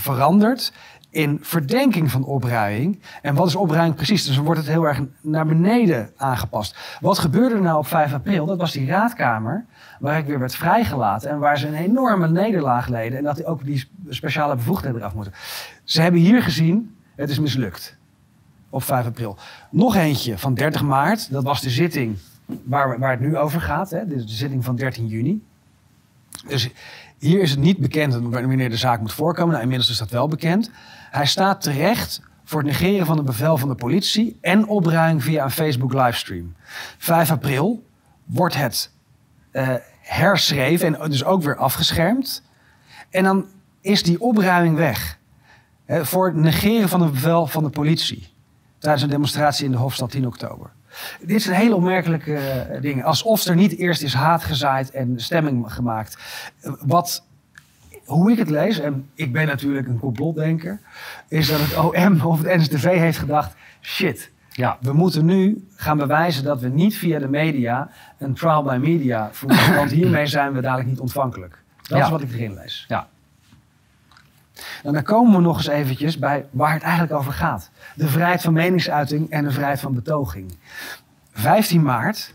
[0.00, 0.72] veranderd
[1.10, 3.00] in verdenking van opruiing.
[3.22, 4.24] En wat is opruiming precies?
[4.24, 6.98] Dus wordt het heel erg naar beneden aangepast.
[7.00, 8.46] Wat gebeurde er nou op 5 april?
[8.46, 9.64] Dat was die raadkamer
[10.00, 13.46] waar ik weer werd vrijgelaten en waar ze een enorme nederlaag leden en dat die
[13.46, 15.32] ook die speciale bevoegdheden eraf moeten.
[15.84, 17.96] Ze hebben hier gezien, het is mislukt
[18.70, 19.36] op 5 april.
[19.70, 23.90] Nog eentje van 30 maart, dat was de zitting waar, waar het nu over gaat,
[23.90, 25.42] hè, de zitting van 13 juni.
[26.48, 26.70] Dus
[27.18, 29.50] hier is het niet bekend wanneer de zaak moet voorkomen.
[29.50, 30.70] Nou, inmiddels is dat wel bekend.
[31.10, 35.44] Hij staat terecht voor het negeren van een bevel van de politie en opruiming via
[35.44, 36.54] een Facebook livestream.
[36.98, 37.84] 5 april
[38.24, 38.90] wordt het
[39.52, 42.42] uh, herschreven en dus ook weer afgeschermd.
[43.10, 43.46] En dan
[43.80, 45.18] is die opruiming weg.
[45.88, 48.32] Voor het negeren van een bevel van de politie.
[48.78, 50.70] Tijdens een demonstratie in de Hofstad 10 oktober.
[51.20, 53.04] Dit zijn hele opmerkelijke uh, dingen.
[53.04, 56.18] Alsof er niet eerst is haat gezaaid en stemming gemaakt.
[56.80, 57.24] Wat
[58.04, 60.80] hoe ik het lees, en ik ben natuurlijk een complotdenker,
[61.28, 64.78] is dat het OM of het NSTV heeft gedacht: shit, ja.
[64.80, 69.28] we moeten nu gaan bewijzen dat we niet via de media een trial by media
[69.32, 71.58] voeren, want hiermee zijn we dadelijk niet ontvankelijk.
[71.82, 72.84] Dat is wat ik erin lees.
[72.88, 73.08] Ja.
[74.82, 77.70] En dan komen we nog eens eventjes bij waar het eigenlijk over gaat.
[77.94, 80.56] De vrijheid van meningsuiting en de vrijheid van betoging.
[81.32, 82.34] 15 maart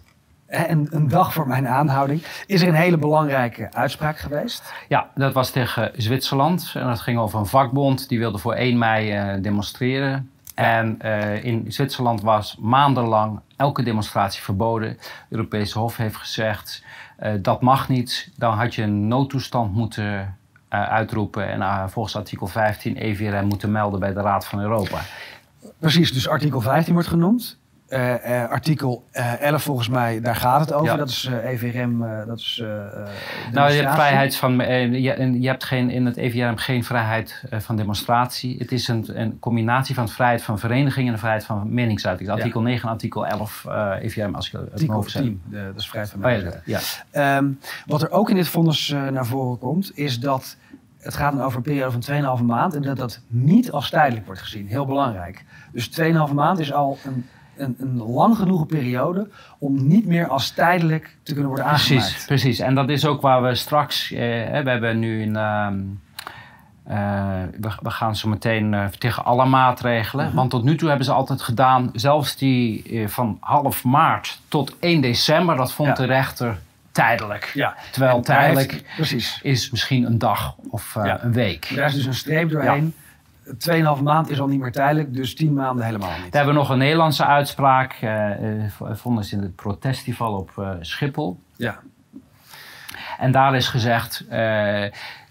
[0.52, 4.74] en een dag voor mijn aanhouding, is er een hele belangrijke uitspraak geweest.
[4.88, 6.72] Ja, dat was tegen Zwitserland.
[6.74, 10.32] En dat ging over een vakbond die wilde voor 1 mei uh, demonstreren.
[10.56, 14.90] En uh, in Zwitserland was maandenlang elke demonstratie verboden.
[14.90, 15.00] Het
[15.30, 16.84] Europese Hof heeft gezegd
[17.24, 18.32] uh, dat mag niet.
[18.36, 20.38] Dan had je een noodtoestand moeten
[20.72, 25.02] uitroepen en volgens artikel 15 EVRM moeten melden bij de Raad van Europa.
[25.80, 27.60] Precies, dus artikel 15 wordt genoemd.
[27.92, 30.86] Uh, uh, artikel uh, 11 volgens mij, daar gaat het over.
[30.86, 30.96] Ja.
[30.96, 32.64] Dat is EVRM, dat is
[33.52, 34.58] Nou, je hebt vrijheid van...
[34.58, 38.58] Je, je, hebt geen, in het EVRM geen vrijheid van demonstratie.
[38.58, 42.30] Het is een, een, combinatie van vrijheid van vereniging en de vrijheid van meningsuiting.
[42.30, 42.68] Artikel ja.
[42.68, 43.66] 9 en artikel 11
[44.02, 46.78] EVRM, als ik het artikel 10, de, dat is vrijheid van meningsuiting.
[46.78, 46.82] Oh,
[47.12, 47.38] ja.
[47.38, 50.58] Um, wat er ook in dit vonnis naar voren komt, is dat...
[50.98, 54.26] Het gaat dan over een periode van 2,5 maand en dat dat niet als tijdelijk
[54.26, 54.68] wordt gezien.
[54.68, 55.46] Heel belangrijk.
[55.72, 57.26] Dus 2,5 maand is al een
[57.58, 59.30] een, een lang genoeg periode
[59.60, 62.06] om niet meer als tijdelijk te kunnen worden aangemaakt.
[62.06, 62.60] Precies, precies.
[62.60, 64.20] En dat is ook waar we straks, eh,
[64.64, 65.36] we hebben nu een...
[65.36, 65.68] Uh,
[66.90, 70.26] uh, we, we, gaan zo meteen uh, tegen alle maatregelen.
[70.26, 70.36] -hmm.
[70.36, 74.80] Want tot nu toe hebben ze altijd gedaan, zelfs die uh, van half maart tot
[74.80, 75.94] 1 december, dat vond ja.
[75.94, 76.60] de rechter
[76.92, 77.52] tijdelijk.
[77.54, 77.76] Ja.
[77.92, 81.24] Terwijl en tijdelijk heeft, is misschien een dag of ja.
[81.24, 81.76] een week.
[81.76, 82.94] Daar is dus een streep doorheen.
[83.98, 86.32] 2,5 maand is al niet meer tijdelijk, dus 10 maanden helemaal niet.
[86.32, 88.02] We hebben nog een Nederlandse uitspraak.
[88.02, 88.32] Uh,
[88.92, 91.40] vonden ze in het protestival op uh, Schiphol.
[91.56, 91.80] Ja.
[93.18, 94.30] En daar is gezegd, uh,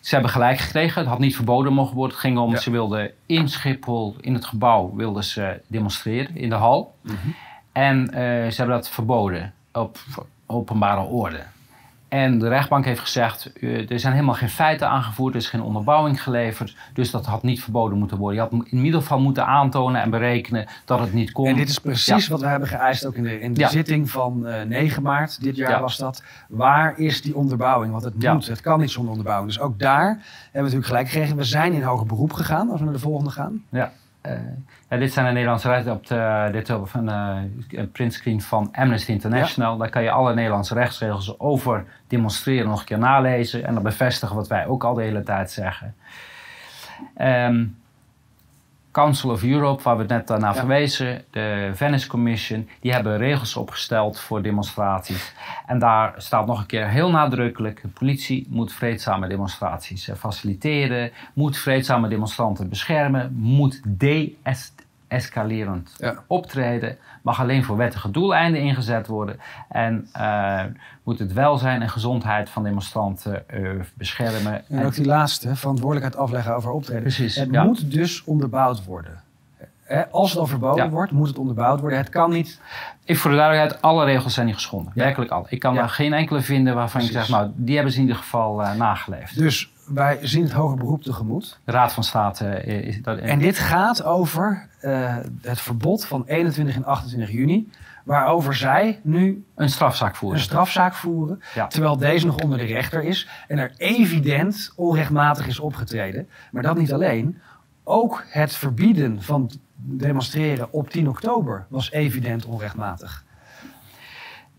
[0.00, 1.00] ze hebben gelijk gekregen.
[1.00, 2.16] Het had niet verboden mogen worden.
[2.16, 2.58] Het ging om, ja.
[2.58, 6.94] ze wilden in Schiphol, in het gebouw, wilden ze demonstreren in de hal.
[7.02, 7.34] Mm -hmm.
[7.72, 8.06] En
[8.52, 9.98] ze hebben dat verboden op
[10.46, 11.42] openbare orde.
[12.10, 13.52] En de rechtbank heeft gezegd,
[13.88, 17.62] er zijn helemaal geen feiten aangevoerd, er is geen onderbouwing geleverd, dus dat had niet
[17.62, 18.36] verboden moeten worden.
[18.36, 21.46] Je had in ieder geval moeten aantonen en berekenen dat het niet kon.
[21.46, 22.32] En dit is precies ja.
[22.32, 23.68] wat we hebben geëist ook in de, in de ja.
[23.68, 25.80] zitting van uh, 9 maart, dit jaar ja.
[25.80, 26.22] was dat.
[26.48, 27.92] Waar is die onderbouwing?
[27.92, 29.52] Want het moet, het kan niet zonder onderbouwing.
[29.52, 31.36] Dus ook daar hebben we natuurlijk gelijk gekregen.
[31.36, 33.64] We zijn in hoger beroep gegaan, als we naar de volgende gaan.
[33.68, 33.92] Ja.
[34.88, 37.08] Ja, dit zijn de Nederlandse rechten op de, dit op een
[37.70, 39.72] uh, printscreen van Amnesty International.
[39.72, 39.78] Ja.
[39.78, 43.64] Daar kan je alle Nederlandse rechtsregels over demonstreren nog een keer nalezen.
[43.64, 45.94] En dan bevestigen wat wij ook al de hele tijd zeggen.
[47.20, 47.79] Um,
[48.92, 50.54] Council of Europe, waar we net naar ja.
[50.54, 55.34] verwezen, de Venice Commission, die hebben regels opgesteld voor demonstraties.
[55.66, 61.58] En daar staat nog een keer heel nadrukkelijk: de politie moet vreedzame demonstraties faciliteren, moet
[61.58, 63.80] vreedzame demonstranten beschermen, moet
[65.10, 66.14] de-escalerend ja.
[66.26, 70.62] optreden, mag alleen voor wettige doeleinden ingezet worden en uh,
[71.02, 74.62] moet het welzijn en gezondheid van demonstranten uh, beschermen.
[74.68, 77.02] En ook die laatste, verantwoordelijkheid afleggen over optreden.
[77.02, 77.36] Precies.
[77.36, 77.64] Het ja.
[77.64, 79.22] moet dus onderbouwd worden.
[80.10, 80.90] Als het al verboden ja.
[80.90, 81.98] wordt, moet het onderbouwd worden.
[81.98, 82.60] Het kan niet.
[83.04, 84.92] Ik voor de duidelijkheid, alle regels zijn niet geschonden.
[84.94, 85.02] Ja.
[85.02, 85.46] Werkelijk alle.
[85.48, 87.18] Ik kan daar geen enkele vinden waarvan Precies.
[87.18, 89.38] je zegt, nou, die hebben ze in ieder geval uh, nageleefd.
[89.38, 91.58] Dus wij zien het hoger beroep tegemoet.
[91.64, 93.18] De Raad van State uh, is dat.
[93.18, 97.70] En dit gaat over uh, het verbod van 21 en 28 juni
[98.04, 100.38] waarover zij nu Een strafzaak voeren.
[100.38, 101.66] een strafzaak voeren, Ja.
[101.66, 106.28] terwijl deze nog onder de rechter is en er evident onrechtmatig is opgetreden.
[106.52, 107.38] Maar dat niet alleen,
[107.84, 113.24] ook het verbieden van demonstreren op 10 oktober was evident onrechtmatig.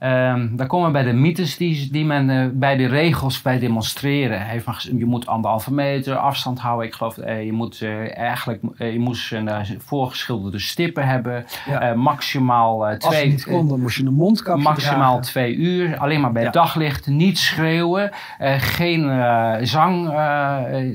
[0.02, 3.60] Ehm, dan komen we bij de mythes die, die men eh, bij de regels bij
[3.60, 4.90] demonstreren heeft.
[4.98, 6.88] Je moet anderhalve meter afstand houden.
[6.88, 11.46] Ik geloof, eh, je moet eh, eigenlijk je moest een voorgeschilderde stippen hebben.
[11.70, 11.94] Ja.
[11.94, 15.22] Maximaal eh, Als je twee, niet kon, dan moest je een mondkapje maximaal dragen.
[15.32, 15.98] twee uur.
[15.98, 16.50] Alleen maar bij Ja.
[16.52, 17.08] daglicht.
[17.08, 18.12] Niet schreeuwen.
[18.58, 19.02] geen
[19.68, 20.06] zang.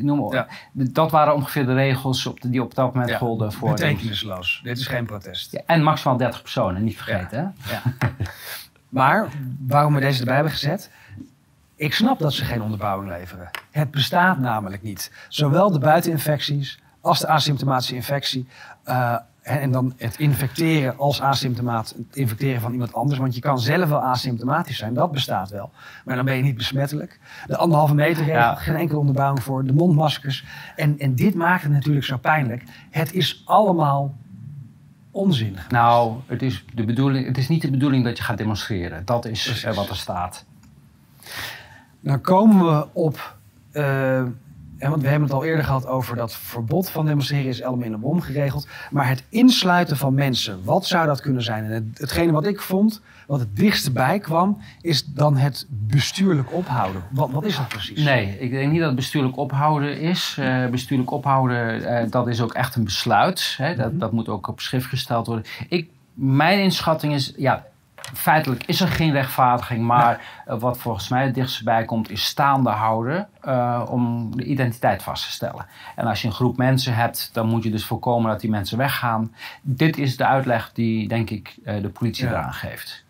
[0.03, 0.33] noem.
[0.33, 0.47] Ja.
[0.73, 3.71] Dat waren ongeveer de regels op de- die op dat moment golden voor.
[3.71, 4.61] Betekenisloos.
[4.63, 5.55] Dit is geen protest.
[5.67, 7.55] En maximaal 30 personen, niet vergeten.
[7.63, 7.77] Hè?
[8.97, 9.29] Maar
[9.67, 10.91] waarom we deze erbij hebben gezet?
[11.75, 13.51] Ik snap dat ze geen onderbouwing leveren.
[13.71, 15.13] Het bestaat namelijk niet.
[15.29, 18.49] Zowel de buiteninfecties als de asymptomatische infectie.
[18.85, 23.19] eh, en en dan het infecteren als asymptomaat, het infecteren van iemand anders.
[23.19, 25.71] Want je kan zelf wel asymptomatisch zijn, dat bestaat wel.
[26.05, 27.21] Maar dan ben je niet besmettelijk.
[27.47, 28.55] De anderhalve meter regel, Ja.
[28.55, 29.65] geen enkele onderbouwing voor.
[29.65, 30.45] De mondmaskers.
[30.77, 32.63] En, en dit maakt het natuurlijk zo pijnlijk.
[32.91, 34.15] Het is allemaal
[35.17, 35.57] onzin.
[35.69, 39.05] Nou, het is, de bedoeling, het is niet de bedoeling dat je gaat demonstreren.
[39.05, 40.45] Dat is eh, wat er staat.
[42.01, 43.37] Dan komen we op.
[43.73, 44.19] eh,
[44.79, 47.87] en want we hebben het al eerder gehad over dat verbod van demonstreren is allemaal
[47.87, 48.69] in een bom geregeld.
[48.91, 51.65] Maar het insluiten van mensen, wat zou dat kunnen zijn?
[51.65, 56.53] En het, hetgene wat ik vond, wat het dichtst bij kwam, is dan het bestuurlijk
[56.53, 57.03] ophouden.
[57.11, 58.05] Wat, wat is dat precies?
[58.05, 60.37] Nee, ik denk niet dat het bestuurlijk ophouden is.
[60.39, 63.55] Eh, bestuurlijk ophouden, eh, dat is ook echt een besluit.
[63.59, 63.75] Hè?
[63.77, 65.45] Dat, dat moet ook op schrift gesteld worden.
[65.69, 67.65] Ik, mijn inschatting is, ja,
[68.15, 69.85] feitelijk is er geen rechtvaardiging.
[69.85, 73.29] Maar eh, wat volgens mij het dichtst bij komt, is staande houden
[73.89, 75.67] om de identiteit vast te stellen.
[75.97, 78.79] En als je een groep mensen hebt, dan moet je dus voorkomen dat die mensen
[78.79, 79.35] weggaan.
[79.63, 82.31] Dit is de uitleg die, denk ik, de politie Ja.
[82.31, 83.05] eraan geeft.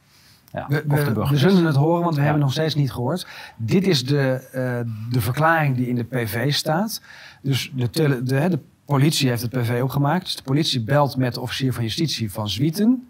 [0.53, 2.75] Ja, We, of de we, we zullen het horen, want we hebben het nog steeds
[2.75, 3.27] niet gehoord.
[3.57, 7.01] Dit is de, eh, de verklaring die in de PV staat.
[7.43, 10.25] Dus de, tele- de, hè, de politie heeft het PV opgemaakt.
[10.25, 13.09] Dus de politie belt met de officier van justitie van Zwieten.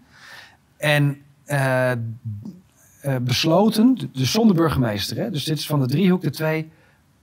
[0.77, 1.97] En eh, eh,
[3.21, 5.17] besloten, dus zonder burgemeester.
[5.17, 5.31] Hè?
[5.31, 6.69] Dus dit is van de driehoek de twee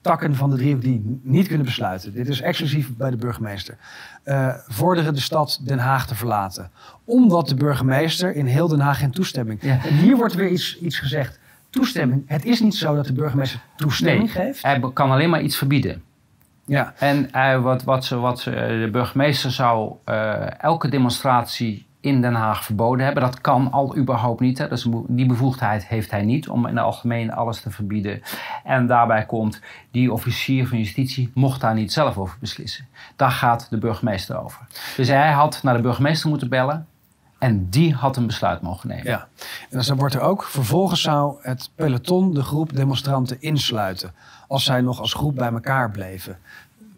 [0.05, 2.13] takken van de driehoek die niet kunnen besluiten.
[2.13, 3.77] Dit is exclusief bij de burgemeester.
[4.23, 6.71] Eh, vorderen de stad Den Haag te verlaten.
[7.05, 9.63] Omdat de burgemeester in heel Den Haag geen toestemming.
[9.63, 9.79] Ja.
[9.85, 11.39] En hier wordt weer iets, iets gezegd.
[11.71, 12.23] Toestemming.
[12.27, 14.63] Het is niet zo dat de burgemeester toestemming Nee, geeft.
[14.63, 16.03] hij kan alleen maar iets verbieden.
[16.67, 16.95] Ja.
[16.99, 18.51] En eh, wat, wat, ze, wat ze,
[18.85, 23.23] de burgemeester zou eh, elke demonstratie in Den Haag verboden hebben.
[23.23, 24.59] Dat kan al überhaupt niet.
[24.59, 24.69] Hè.
[24.69, 28.23] Dus die bevoegdheid heeft hij niet om in het algemeen alles te verbieden.
[28.65, 32.87] En daarbij komt, die officier van justitie mocht daar niet zelf over beslissen.
[33.17, 34.67] Daar gaat de burgemeester over.
[34.97, 36.87] Dus hij had naar de burgemeester moeten bellen.
[37.39, 39.05] En die had een besluit mogen nemen.
[39.05, 39.29] Ja,
[39.71, 44.15] en dan wordt er ook, vervolgens zou het peloton de groep demonstranten insluiten.
[44.49, 46.39] Als zij nog als groep bij elkaar bleven.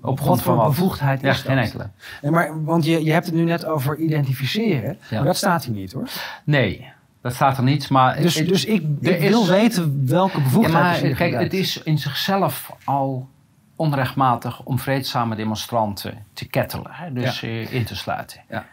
[0.07, 0.66] Op grond van wat?
[0.68, 1.46] bevoegdheid Ja, is dat?
[1.46, 1.90] geen enkele.
[2.22, 4.98] Nee, maar, want je, je hebt het nu net over identificeren.
[5.11, 5.16] Ja.
[5.16, 6.09] Maar dat staat hier niet hoor.
[6.44, 6.88] Nee,
[7.22, 7.90] dat staat er niet.
[7.90, 11.14] Maar Dus, het- dus ik, ik wil is- weten welke Ja, bevoegdheid maar is hier
[11.14, 11.52] kijk, gebruikt.
[11.52, 13.28] het is in zichzelf al
[13.76, 18.40] onrechtmatig om vreedzame demonstranten te kettelen, hè, dus eh, in te sluiten.
[18.48, 18.64] Ja.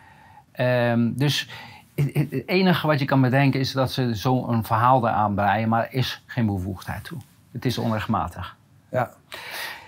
[0.52, 1.50] Ehm, dus
[1.96, 5.84] het, enige wat je kan bedenken is dat ze zo een verhaal eraan breien, maar
[5.84, 7.18] er is geen bevoegdheid toe.
[7.52, 8.56] Het is onrechtmatig.
[8.92, 9.12] Ja.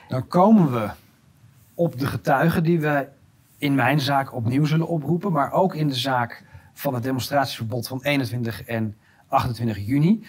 [0.07, 0.89] Dan komen we
[1.75, 3.07] op de getuigen die we
[3.57, 7.99] in mijn zaak opnieuw zullen oproepen, maar ook in de zaak van het demonstratieverbod van
[8.03, 8.95] 21 en
[9.27, 10.25] 28 juni.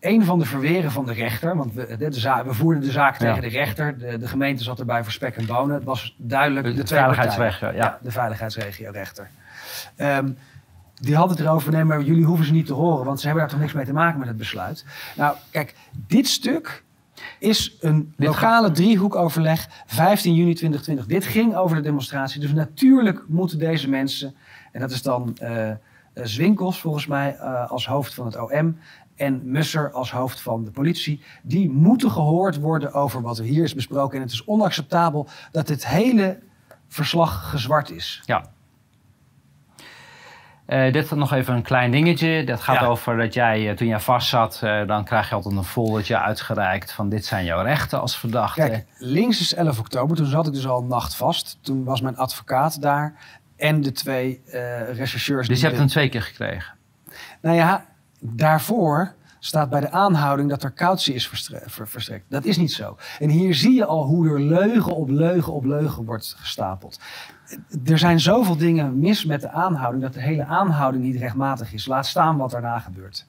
[0.00, 3.18] Een van de verweren van de rechter, want we, de, we voerden de zaak Ja.
[3.18, 5.74] tegen de rechter, de, de gemeente zat erbij voor spek en bonen.
[5.74, 7.98] Het was duidelijk de, veiligheidsregio, ja.
[8.02, 9.28] de veiligheidsregio-rechter.
[9.96, 10.30] Ehm,
[10.94, 13.44] die had het erover, nee, maar jullie hoeven ze niet te horen, want ze hebben
[13.44, 14.84] daar toch niks mee te maken met het besluit.
[15.16, 15.74] Nou, kijk,
[16.06, 16.82] dit stuk
[17.38, 21.06] is een lokale driehoekoverleg 15 juni 2020.
[21.06, 22.40] Dit ging over de demonstratie.
[22.40, 24.34] Dus natuurlijk moeten deze mensen,
[24.72, 25.76] en dat is dan eh, eh,
[26.14, 28.78] Zwinkels volgens mij eh, als hoofd van het OM
[29.16, 33.64] en Musser als hoofd van de politie, die moeten gehoord worden over wat er hier
[33.64, 34.16] is besproken.
[34.16, 36.38] En het is onacceptabel dat dit hele
[36.88, 38.22] verslag gezwart is.
[38.24, 38.50] Ja.
[40.68, 42.44] Eh, dit nog even een klein dingetje.
[42.44, 42.86] Dat gaat Ja.
[42.86, 46.18] over dat jij, eh, toen jij vast zat, eh, dan krijg je altijd een foldertje
[46.18, 48.60] uitgereikt van dit zijn jouw rechten als verdachte.
[48.60, 50.16] Kijk, links is 11 oktober.
[50.16, 51.58] Toen zat ik dus al een nacht vast.
[51.60, 53.14] Toen was mijn advocaat daar
[53.56, 55.48] en de twee eh rechercheurs.
[55.48, 56.74] dus je hebt hem twee keer gekregen.
[57.42, 57.84] Nou ja,
[58.20, 62.24] daarvoor staat bij de aanhouding dat er cautie is verstre- ver- verstrekt.
[62.28, 62.96] Dat is niet zo.
[63.18, 67.00] En hier zie je al hoe er leugen op leugen op leugen wordt gestapeld.
[67.86, 71.86] Er zijn zoveel dingen mis met de aanhouding dat de hele aanhouding niet rechtmatig is.
[71.86, 73.26] Laat staan wat daarna gebeurt.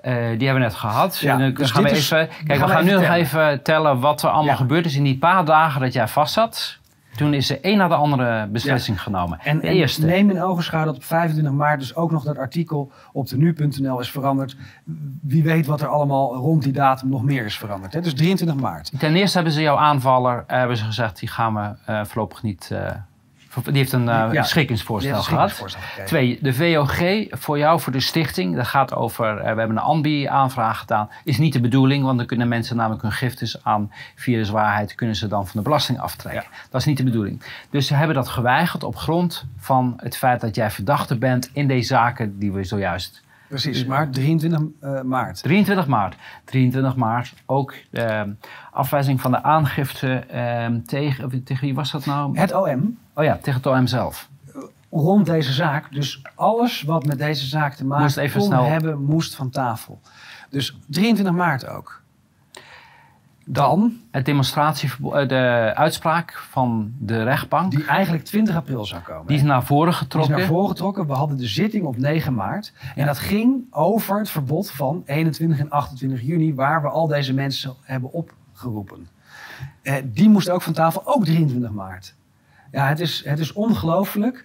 [0.00, 1.18] Eh, die hebben we net gehad.
[1.18, 4.00] Ja, En dus gaan we is- kijk, gaan we we gaan nu nog even tellen
[4.00, 4.54] wat er allemaal Ja.
[4.60, 6.77] gebeurd is in die paar dagen dat jij vast zat.
[7.18, 9.38] Toen is er één na de andere beslissing genomen.
[9.40, 10.06] En, de en eerste.
[10.06, 14.00] neem in ogenschouw dat op 25 maart dus ook nog dat artikel op de nu.nl
[14.00, 14.56] is veranderd.
[15.22, 17.92] Wie weet wat er allemaal rond die datum nog meer is veranderd.
[17.92, 18.00] Hè?
[18.00, 18.92] Dus 23 maart.
[18.98, 22.42] Ten eerste hebben ze jouw aanvaller eh, hebben ze gezegd, die gaan we eh, voorlopig
[22.42, 22.70] niet...
[22.72, 22.90] eh,
[23.64, 25.64] die heeft een eh Ja, schikkingsvoorstel gehad.
[26.04, 28.56] Twee, de VOG voor jou, voor de stichting.
[28.56, 31.10] Dat gaat over, eh, we hebben een ANBI-aanvraag gedaan.
[31.24, 34.94] Is niet de bedoeling, want dan kunnen mensen namelijk hun giftes aan viruswaarheid...
[34.94, 36.44] kunnen ze dan van de belasting aftrekken.
[36.70, 37.42] Dat is niet de bedoeling.
[37.70, 41.50] Dus ze hebben dat geweigerd op grond van het feit dat jij verdachte bent...
[41.52, 43.26] in deze zaken die we zojuist...
[43.48, 45.42] Precies, maar 23 eh, maart.
[45.42, 46.16] 23 maart.
[46.44, 48.22] 23 maart ook eh,
[48.72, 51.44] afwijzing van de aangifte eh, tegen...
[51.44, 52.38] Tegen wie was dat nou?
[52.38, 54.28] Het OM Oh ja, tegen het OM zelf.
[54.90, 58.64] rond deze zaak, dus alles wat met deze zaak te maken Moest even kon snel-
[58.64, 60.00] hebben, moest van tafel.
[60.50, 62.02] Dus 23 maart ook.
[63.50, 64.90] Dan, Het demonstratie,
[65.26, 69.34] de uitspraak van de rechtbank, die, die eigenlijk 20 april zou komen.
[69.34, 70.36] is naar voren Die is getrokken.
[70.38, 71.06] naar voren getrokken.
[71.06, 72.72] We hadden de zitting op 9 maart.
[72.94, 77.34] En dat ging over het verbod van 21 en 28 juni, waar we al deze
[77.34, 79.08] mensen hebben opgeroepen.
[79.82, 82.14] Eh, die moest ook van tafel, ook 23 maart.
[82.72, 84.44] Ja, het is, het is ongelooflijk.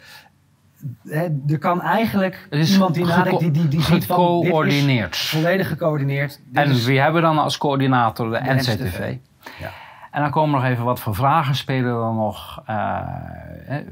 [1.48, 4.50] Er kan eigenlijk Het is iemand die nadenkt, die, die, die ziet van, dit is
[4.50, 5.18] gecoördineerd.
[5.18, 6.42] volledig gecoördineerd.
[6.46, 8.30] Dit En is- wie hebben we dan als coördinator?
[8.32, 8.68] De, De NCTV.
[8.74, 9.16] NCTV.
[9.60, 9.70] Ja.
[10.12, 12.62] En dan komen nog even wat voor vragen spelen dan nog.
[12.66, 13.00] eh,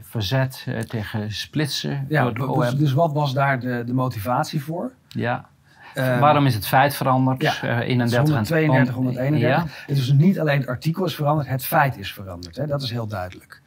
[0.02, 4.92] verzet eh, tegen splitsen ja, door dus, dus wat was daar de, de motivatie voor?
[5.08, 5.46] Ja.
[5.94, 7.42] Eh, Waarom is het feit veranderd?
[7.42, 9.50] Ja, Eh, Het is 31 en- 132, om- 131.
[9.50, 9.64] Ja.
[9.88, 12.56] Het is dus niet alleen het artikel is veranderd, het feit is veranderd.
[12.56, 12.66] Hè?
[12.68, 13.61] Dat is heel duidelijk.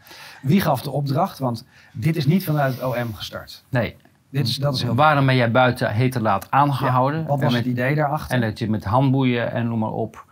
[0.45, 1.39] Wie gaf de opdracht?
[1.39, 3.65] Want dit is niet vanuit het OM gestart.
[3.69, 3.97] Nee.
[4.31, 7.21] Dit is, dat is heel Waarom ben jij buiten heterlaat aangehouden?
[7.21, 8.35] Ja, Wat was met- het idee daarachter?
[8.35, 10.25] En dat je met handboeien en noem maar op.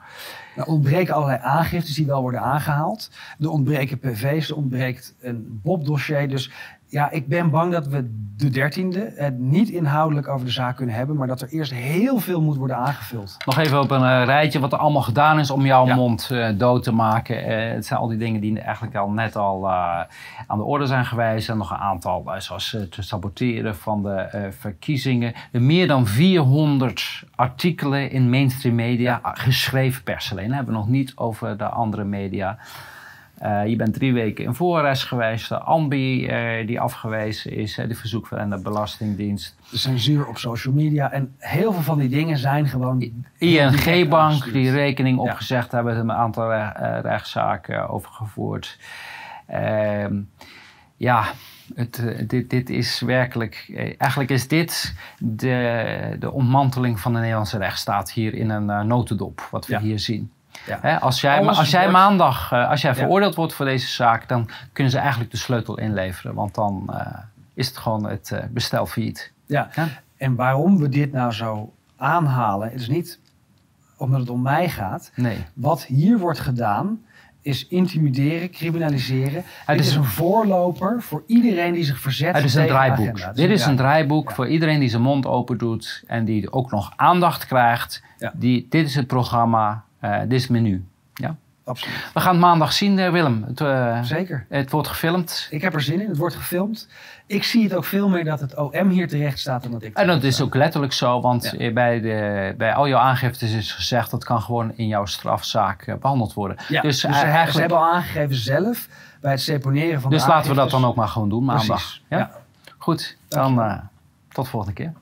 [0.56, 3.10] Er ontbreken allerlei aangiftes die wel worden aangehaald.
[3.40, 6.28] Er ontbreken PV's, er ontbreekt een Bob-dossier.
[6.28, 6.50] Dus
[6.92, 10.94] ja, ik ben bang dat we de dertiende het niet inhoudelijk over de zaak kunnen
[10.94, 13.36] hebben, maar dat er eerst heel veel moet worden aangevuld.
[13.46, 15.94] Nog even op een eh, rijtje wat er allemaal gedaan is om jouw Ja.
[15.94, 17.44] mond eh, dood te maken.
[17.44, 21.04] Eh, het zijn al die dingen die eigenlijk al net al aan de orde zijn
[21.04, 21.48] geweest.
[21.48, 25.32] En nog een aantal, zoals te saboteren van de verkiezingen.
[25.52, 30.52] Meer dan 400 artikelen in mainstream media, ah, geschreven pers alleen.
[30.52, 32.58] Hebben we nog niet over de andere media.
[33.42, 35.48] Eh, je bent drie weken in voorarrest geweest.
[35.48, 39.56] De AMBI eh, die afgewezen is, eh, de verzoek van de Belastingdienst.
[39.70, 43.12] De censuur op social media en heel veel van die dingen zijn gewoon.
[43.38, 45.22] ING-bank die rekening Ja.
[45.22, 48.78] opgezegd hebben, een aantal re- rechtszaken over gevoerd.
[49.46, 50.16] Ehm,
[50.96, 51.24] ja,
[51.74, 53.72] het, dit, dit is werkelijk.
[53.98, 59.66] eigenlijk is dit de, de ontmanteling van de Nederlandse rechtsstaat hier in een notendop, wat
[59.66, 59.80] we Ja.
[59.80, 60.30] hier zien.
[60.66, 60.78] Ja.
[60.80, 63.86] Hè, als jij, Alles als jij wordt- maandag, eh, als jij veroordeeld wordt voor deze
[63.86, 67.06] zaak, dan kunnen ze eigenlijk de sleutel inleveren, want dan eh,
[67.54, 69.32] is het gewoon het eh, bestel failliet.
[69.46, 69.68] Ja.
[70.16, 73.18] En waarom we dit nou zo aanhalen, is niet
[73.96, 75.12] omdat het om mij gaat.
[75.14, 75.44] Nee.
[75.54, 77.00] Wat hier wordt gedaan
[77.42, 79.42] is intimideren, criminaliseren.
[79.44, 83.34] Het Dit is- is een voorloper voor iedereen die zich verzet Het is een draaiboek.
[83.34, 84.34] Dit is een draaiboek Ja.
[84.34, 88.02] voor iedereen die zijn mond open doet en die ook nog aandacht krijgt.
[88.18, 88.32] Ja.
[88.34, 89.76] Die, dit is het programma, eh,
[90.22, 90.84] dit is het menu.
[91.14, 91.36] Ja?
[91.64, 92.10] Absoluut.
[92.14, 93.44] We gaan het maandag zien, eh, Willem.
[93.46, 94.46] Het, eh, Zeker.
[94.48, 95.46] het wordt gefilmd.
[95.50, 96.08] Ik heb er zin in.
[96.08, 96.88] Het wordt gefilmd.
[97.26, 99.96] Ik zie het ook veel meer dat het OM hier terecht staat dan dat ik.
[99.96, 101.58] En dat is ook letterlijk zo, want Ja.
[101.58, 105.82] eh, bij, de, bij al jouw aangiftes is gezegd dat kan gewoon in jouw strafzaak
[105.82, 106.56] eh, behandeld worden.
[106.68, 108.88] Ja, dus dus, eh, ze, eigenlijk, ze hebben al aangegeven zelf
[109.20, 111.98] bij het seponeren van dus de laten we dat dan ook maar gewoon doen maandag.
[112.08, 112.18] Ja?
[112.18, 112.30] Ja.
[112.78, 113.78] Goed, dan eh,
[114.28, 114.92] tot volgende keer.